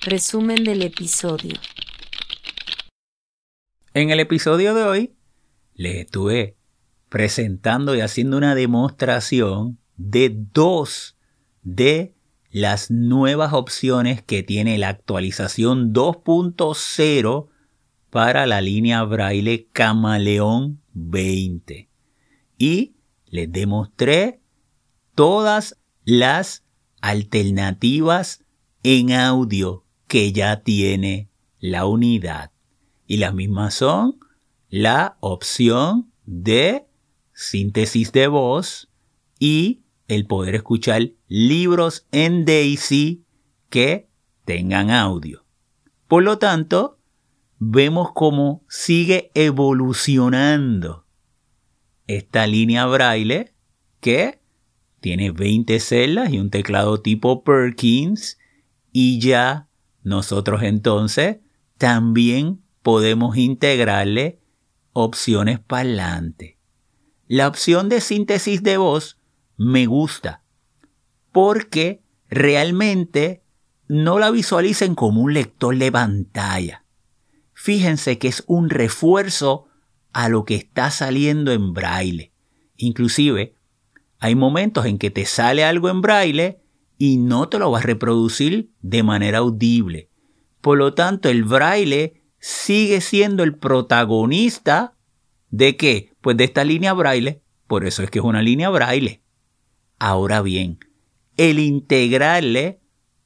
Resumen 0.00 0.64
del 0.64 0.80
episodio. 0.80 1.56
En 3.92 4.08
el 4.08 4.20
episodio 4.20 4.74
de 4.74 4.82
hoy 4.84 5.14
les 5.74 5.96
estuve 5.96 6.56
presentando 7.10 7.94
y 7.94 8.00
haciendo 8.00 8.38
una 8.38 8.54
demostración 8.54 9.78
de 9.98 10.34
dos 10.34 11.18
de 11.62 12.14
las 12.50 12.90
nuevas 12.90 13.52
opciones 13.52 14.22
que 14.22 14.42
tiene 14.42 14.78
la 14.78 14.88
actualización 14.88 15.92
2.0 15.92 17.50
para 18.14 18.46
la 18.46 18.60
línea 18.60 19.02
braille 19.02 19.66
Camaleón 19.72 20.80
20. 20.92 21.88
Y 22.56 22.94
les 23.26 23.50
demostré 23.50 24.40
todas 25.16 25.80
las 26.04 26.62
alternativas 27.00 28.44
en 28.84 29.10
audio 29.10 29.84
que 30.06 30.30
ya 30.30 30.62
tiene 30.62 31.28
la 31.58 31.86
unidad. 31.86 32.52
Y 33.08 33.16
las 33.16 33.34
mismas 33.34 33.74
son 33.74 34.20
la 34.68 35.16
opción 35.18 36.12
de 36.24 36.86
síntesis 37.32 38.12
de 38.12 38.28
voz 38.28 38.92
y 39.40 39.82
el 40.06 40.28
poder 40.28 40.54
escuchar 40.54 41.10
libros 41.26 42.06
en 42.12 42.44
Daisy 42.44 43.24
que 43.70 44.08
tengan 44.44 44.92
audio. 44.92 45.44
Por 46.06 46.22
lo 46.22 46.38
tanto, 46.38 46.93
vemos 47.70 48.12
cómo 48.12 48.62
sigue 48.68 49.30
evolucionando 49.34 51.06
esta 52.06 52.46
línea 52.46 52.84
braille 52.86 53.54
que 54.00 54.40
tiene 55.00 55.30
20 55.30 55.80
celdas 55.80 56.30
y 56.30 56.38
un 56.38 56.50
teclado 56.50 57.00
tipo 57.00 57.42
Perkins 57.42 58.38
y 58.92 59.18
ya 59.18 59.68
nosotros 60.02 60.62
entonces 60.62 61.38
también 61.78 62.62
podemos 62.82 63.36
integrarle 63.36 64.40
opciones 64.92 65.58
parlantes. 65.58 66.56
La 67.26 67.48
opción 67.48 67.88
de 67.88 68.02
síntesis 68.02 68.62
de 68.62 68.76
voz 68.76 69.18
me 69.56 69.86
gusta 69.86 70.42
porque 71.32 72.02
realmente 72.28 73.42
no 73.88 74.18
la 74.18 74.30
visualicen 74.30 74.94
como 74.94 75.22
un 75.22 75.32
lector 75.32 75.76
de 75.76 75.90
pantalla. 75.90 76.83
Fíjense 77.64 78.18
que 78.18 78.28
es 78.28 78.44
un 78.46 78.68
refuerzo 78.68 79.68
a 80.12 80.28
lo 80.28 80.44
que 80.44 80.54
está 80.54 80.90
saliendo 80.90 81.50
en 81.50 81.72
braille. 81.72 82.30
Inclusive, 82.76 83.54
hay 84.18 84.34
momentos 84.34 84.84
en 84.84 84.98
que 84.98 85.10
te 85.10 85.24
sale 85.24 85.64
algo 85.64 85.88
en 85.88 86.02
braille 86.02 86.60
y 86.98 87.16
no 87.16 87.48
te 87.48 87.58
lo 87.58 87.70
va 87.70 87.78
a 87.78 87.82
reproducir 87.82 88.70
de 88.82 89.02
manera 89.02 89.38
audible. 89.38 90.10
Por 90.60 90.76
lo 90.76 90.92
tanto, 90.92 91.30
el 91.30 91.44
braille 91.44 92.20
sigue 92.38 93.00
siendo 93.00 93.42
el 93.42 93.56
protagonista 93.56 94.98
de 95.48 95.78
qué? 95.78 96.12
Pues 96.20 96.36
de 96.36 96.44
esta 96.44 96.64
línea 96.64 96.92
braille. 96.92 97.40
Por 97.66 97.86
eso 97.86 98.02
es 98.02 98.10
que 98.10 98.18
es 98.18 98.24
una 98.26 98.42
línea 98.42 98.68
braille. 98.68 99.22
Ahora 99.98 100.42
bien, 100.42 100.80
el 101.38 101.58
integrarle 101.58 102.82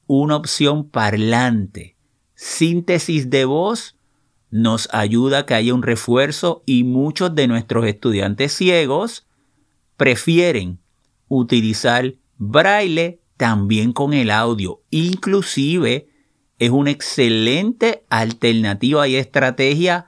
una 0.07 0.37
opción 0.37 0.89
parlante, 0.89 1.97
síntesis 2.35 3.29
de 3.29 3.43
voz, 3.43 3.98
nos 4.51 4.89
ayuda 4.91 5.39
a 5.39 5.45
que 5.45 5.53
haya 5.53 5.73
un 5.73 5.83
refuerzo 5.83 6.63
y 6.65 6.83
muchos 6.83 7.35
de 7.35 7.47
nuestros 7.47 7.85
estudiantes 7.85 8.53
ciegos 8.53 9.27
prefieren 9.97 10.79
utilizar 11.27 12.15
braille 12.37 13.21
también 13.37 13.93
con 13.93 14.13
el 14.13 14.31
audio. 14.31 14.81
Inclusive 14.89 16.09
es 16.57 16.69
una 16.71 16.91
excelente 16.91 18.03
alternativa 18.09 19.07
y 19.07 19.15
estrategia 19.15 20.07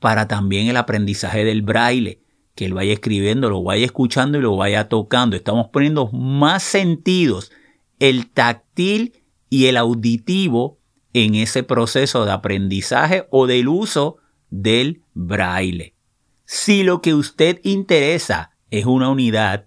para 0.00 0.28
también 0.28 0.68
el 0.68 0.76
aprendizaje 0.76 1.44
del 1.44 1.62
braille 1.62 2.20
que 2.54 2.66
él 2.66 2.74
vaya 2.74 2.92
escribiendo, 2.92 3.50
lo 3.50 3.62
vaya 3.62 3.84
escuchando 3.84 4.38
y 4.38 4.42
lo 4.42 4.56
vaya 4.56 4.88
tocando. 4.88 5.36
Estamos 5.36 5.68
poniendo 5.72 6.08
más 6.12 6.62
sentidos, 6.62 7.50
el 7.98 8.30
táctil 8.30 9.14
y 9.50 9.66
el 9.66 9.76
auditivo 9.76 10.78
en 11.14 11.34
ese 11.34 11.62
proceso 11.62 12.26
de 12.26 12.32
aprendizaje 12.32 13.26
o 13.30 13.46
del 13.46 13.68
uso 13.68 14.18
del 14.50 15.02
braille. 15.14 15.94
Si 16.44 16.82
lo 16.82 17.00
que 17.00 17.14
usted 17.14 17.60
interesa 17.62 18.50
es 18.70 18.84
una 18.84 19.08
unidad 19.08 19.64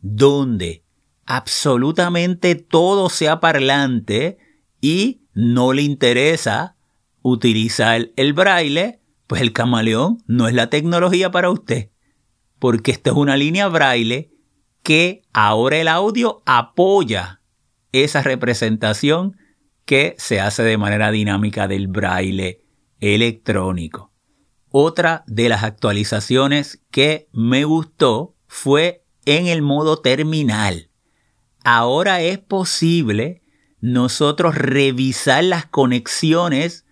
donde 0.00 0.84
absolutamente 1.26 2.54
todo 2.54 3.10
sea 3.10 3.40
parlante 3.40 4.38
y 4.80 5.22
no 5.34 5.72
le 5.72 5.82
interesa 5.82 6.76
utilizar 7.22 8.10
el 8.14 8.32
braille, 8.32 9.00
pues 9.26 9.42
el 9.42 9.52
camaleón 9.52 10.22
no 10.28 10.46
es 10.46 10.54
la 10.54 10.70
tecnología 10.70 11.32
para 11.32 11.50
usted 11.50 11.88
porque 12.62 12.92
esta 12.92 13.10
es 13.10 13.16
una 13.16 13.36
línea 13.36 13.66
braille 13.66 14.30
que 14.84 15.24
ahora 15.32 15.78
el 15.78 15.88
audio 15.88 16.44
apoya 16.46 17.40
esa 17.90 18.22
representación 18.22 19.36
que 19.84 20.14
se 20.18 20.40
hace 20.40 20.62
de 20.62 20.78
manera 20.78 21.10
dinámica 21.10 21.68
del 21.68 21.88
braille 21.88 22.62
electrónico. 23.00 24.12
Otra 24.70 25.24
de 25.26 25.48
las 25.48 25.64
actualizaciones 25.64 26.82
que 26.90 27.28
me 27.32 27.64
gustó 27.64 28.36
fue 28.46 29.04
en 29.26 29.46
el 29.46 29.62
modo 29.62 30.00
terminal. 30.00 30.88
Ahora 31.64 32.22
es 32.22 32.38
posible 32.38 33.42
nosotros 33.80 34.54
revisar 34.54 35.44
las 35.44 35.66
conexiones, 35.66 36.86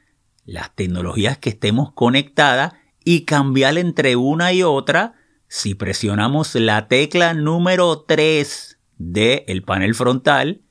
las 0.44 0.74
tecnologías 0.74 1.38
que 1.38 1.50
estemos 1.50 1.92
conectadas 1.92 2.74
y 3.04 3.24
cambiar 3.24 3.78
entre 3.78 4.16
una 4.16 4.52
y 4.52 4.62
otra 4.62 5.14
si 5.48 5.74
presionamos 5.74 6.54
la 6.54 6.86
tecla 6.86 7.34
número 7.34 8.02
3 8.02 8.78
del 8.98 9.62
panel 9.62 9.94
frontal 9.94 10.62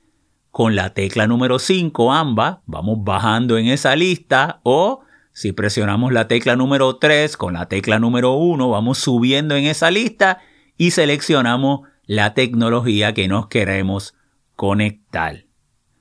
con 0.51 0.75
la 0.75 0.93
tecla 0.93 1.27
número 1.27 1.59
5 1.59 2.11
ambas, 2.11 2.57
vamos 2.65 2.99
bajando 3.03 3.57
en 3.57 3.67
esa 3.67 3.95
lista 3.95 4.59
o 4.63 5.01
si 5.31 5.51
presionamos 5.53 6.11
la 6.11 6.27
tecla 6.27 6.55
número 6.55 6.97
3 6.97 7.37
con 7.37 7.53
la 7.53 7.67
tecla 7.67 7.99
número 7.99 8.33
1, 8.33 8.69
vamos 8.69 8.97
subiendo 8.97 9.55
en 9.55 9.65
esa 9.65 9.91
lista 9.91 10.39
y 10.77 10.91
seleccionamos 10.91 11.81
la 12.05 12.33
tecnología 12.33 13.13
que 13.13 13.27
nos 13.27 13.47
queremos 13.47 14.15
conectar. 14.55 15.45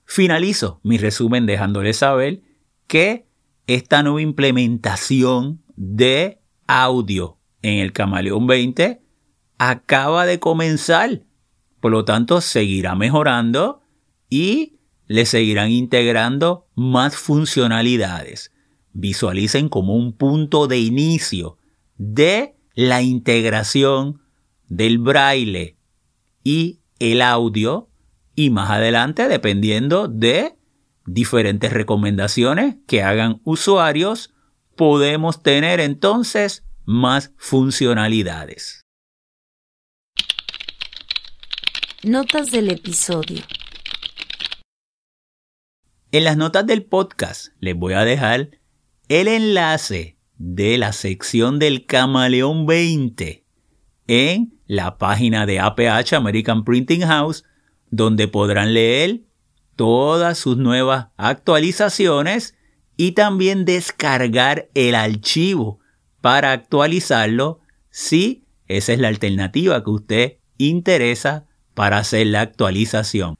Finalizo 0.04 0.80
mi 0.82 0.96
resumen 0.96 1.46
dejándoles 1.46 1.98
saber 1.98 2.40
que 2.86 3.26
esta 3.66 4.02
nueva 4.02 4.22
implementación 4.22 5.62
de 5.76 6.40
audio 6.66 7.38
en 7.62 7.80
el 7.80 7.92
Camaleón 7.92 8.46
20 8.46 9.02
acaba 9.58 10.24
de 10.24 10.40
comenzar. 10.40 11.22
Por 11.80 11.92
lo 11.92 12.04
tanto, 12.04 12.40
seguirá 12.40 12.94
mejorando 12.94 13.77
y 14.28 14.78
le 15.06 15.26
seguirán 15.26 15.70
integrando 15.70 16.66
más 16.74 17.16
funcionalidades. 17.16 18.52
Visualicen 18.92 19.68
como 19.68 19.94
un 19.94 20.12
punto 20.12 20.66
de 20.66 20.78
inicio 20.78 21.56
de 21.96 22.56
la 22.74 23.02
integración 23.02 24.20
del 24.68 24.98
braille 24.98 25.76
y 26.44 26.80
el 26.98 27.22
audio 27.22 27.88
y 28.34 28.50
más 28.50 28.70
adelante 28.70 29.28
dependiendo 29.28 30.08
de 30.08 30.54
diferentes 31.06 31.72
recomendaciones 31.72 32.76
que 32.86 33.02
hagan 33.02 33.40
usuarios 33.44 34.34
podemos 34.76 35.42
tener 35.42 35.80
entonces 35.80 36.64
más 36.84 37.32
funcionalidades. 37.36 38.86
Notas 42.04 42.52
del 42.52 42.70
episodio. 42.70 43.42
En 46.10 46.24
las 46.24 46.38
notas 46.38 46.66
del 46.66 46.84
podcast 46.84 47.48
les 47.60 47.76
voy 47.76 47.92
a 47.92 48.02
dejar 48.02 48.52
el 49.10 49.28
enlace 49.28 50.16
de 50.38 50.78
la 50.78 50.94
sección 50.94 51.58
del 51.58 51.84
Camaleón 51.84 52.64
20 52.64 53.44
en 54.06 54.58
la 54.66 54.96
página 54.96 55.44
de 55.44 55.60
APH 55.60 56.14
American 56.14 56.64
Printing 56.64 57.02
House, 57.02 57.44
donde 57.90 58.26
podrán 58.26 58.72
leer 58.72 59.20
todas 59.76 60.38
sus 60.38 60.56
nuevas 60.56 61.08
actualizaciones 61.18 62.56
y 62.96 63.12
también 63.12 63.66
descargar 63.66 64.70
el 64.72 64.94
archivo 64.94 65.78
para 66.22 66.52
actualizarlo 66.52 67.60
si 67.90 68.46
esa 68.66 68.94
es 68.94 68.98
la 68.98 69.08
alternativa 69.08 69.84
que 69.84 69.90
usted 69.90 70.36
interesa 70.56 71.44
para 71.74 71.98
hacer 71.98 72.28
la 72.28 72.40
actualización. 72.40 73.36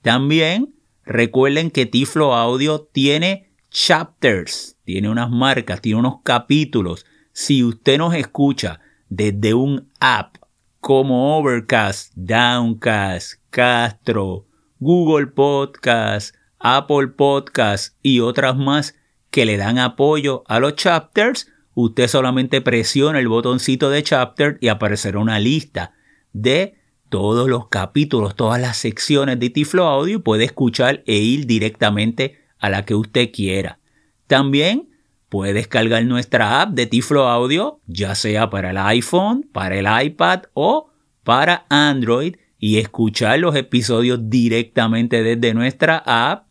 También 0.01 0.75
recuerden 1.03 1.71
que 1.71 1.85
Tiflo 1.85 2.33
Audio 2.33 2.81
tiene 2.81 3.49
chapters, 3.69 4.77
tiene 4.85 5.09
unas 5.09 5.29
marcas, 5.29 5.81
tiene 5.81 5.99
unos 5.99 6.21
capítulos. 6.23 7.05
Si 7.31 7.63
usted 7.63 7.97
nos 7.97 8.13
escucha 8.13 8.79
desde 9.09 9.53
un 9.53 9.89
app 9.99 10.37
como 10.79 11.37
Overcast, 11.37 12.13
Downcast, 12.15 13.41
Castro, 13.49 14.45
Google 14.79 15.27
Podcast, 15.27 16.35
Apple 16.59 17.09
Podcast 17.09 17.95
y 18.01 18.21
otras 18.21 18.55
más 18.55 18.95
que 19.29 19.45
le 19.45 19.57
dan 19.57 19.77
apoyo 19.77 20.43
a 20.47 20.59
los 20.59 20.75
chapters, 20.75 21.51
usted 21.73 22.07
solamente 22.07 22.61
presiona 22.61 23.19
el 23.19 23.27
botoncito 23.27 23.89
de 23.89 24.03
chapter 24.03 24.57
y 24.61 24.69
aparecerá 24.69 25.19
una 25.19 25.39
lista 25.39 25.93
de 26.33 26.78
todos 27.09 27.49
los 27.49 27.67
capítulos, 27.67 28.35
todas 28.35 28.61
las 28.61 28.77
secciones 28.77 29.37
de 29.39 29.49
Tiflo 29.49 29.87
Audio 29.87 30.23
puede 30.23 30.45
escuchar 30.45 31.03
e 31.05 31.17
ir 31.17 31.47
directamente 31.47 32.37
a 32.59 32.69
la 32.69 32.85
que 32.85 32.95
usted 32.95 33.31
quiera. 33.31 33.79
También 34.27 34.87
puede 35.27 35.51
descargar 35.53 36.05
nuestra 36.05 36.61
app 36.61 36.69
de 36.71 36.85
Tiflo 36.85 37.27
Audio, 37.27 37.81
ya 37.87 38.15
sea 38.15 38.49
para 38.49 38.69
el 38.71 38.77
iPhone, 38.77 39.49
para 39.51 39.77
el 39.77 39.87
iPad 40.05 40.43
o 40.53 40.91
para 41.23 41.65
Android 41.69 42.37
y 42.57 42.77
escuchar 42.77 43.39
los 43.39 43.55
episodios 43.55 44.29
directamente 44.29 45.23
desde 45.23 45.53
nuestra 45.53 46.01
app. 46.05 46.47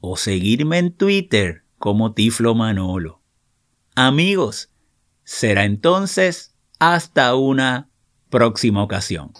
o 0.00 0.16
seguirme 0.16 0.78
en 0.78 0.92
Twitter 0.92 1.64
como 1.78 2.12
Tiflo 2.12 2.54
Manolo. 2.54 3.20
Amigos, 3.96 4.70
será 5.24 5.64
entonces 5.64 6.54
hasta 6.78 7.34
una 7.34 7.90
próxima 8.30 8.80
ocasión. 8.82 9.32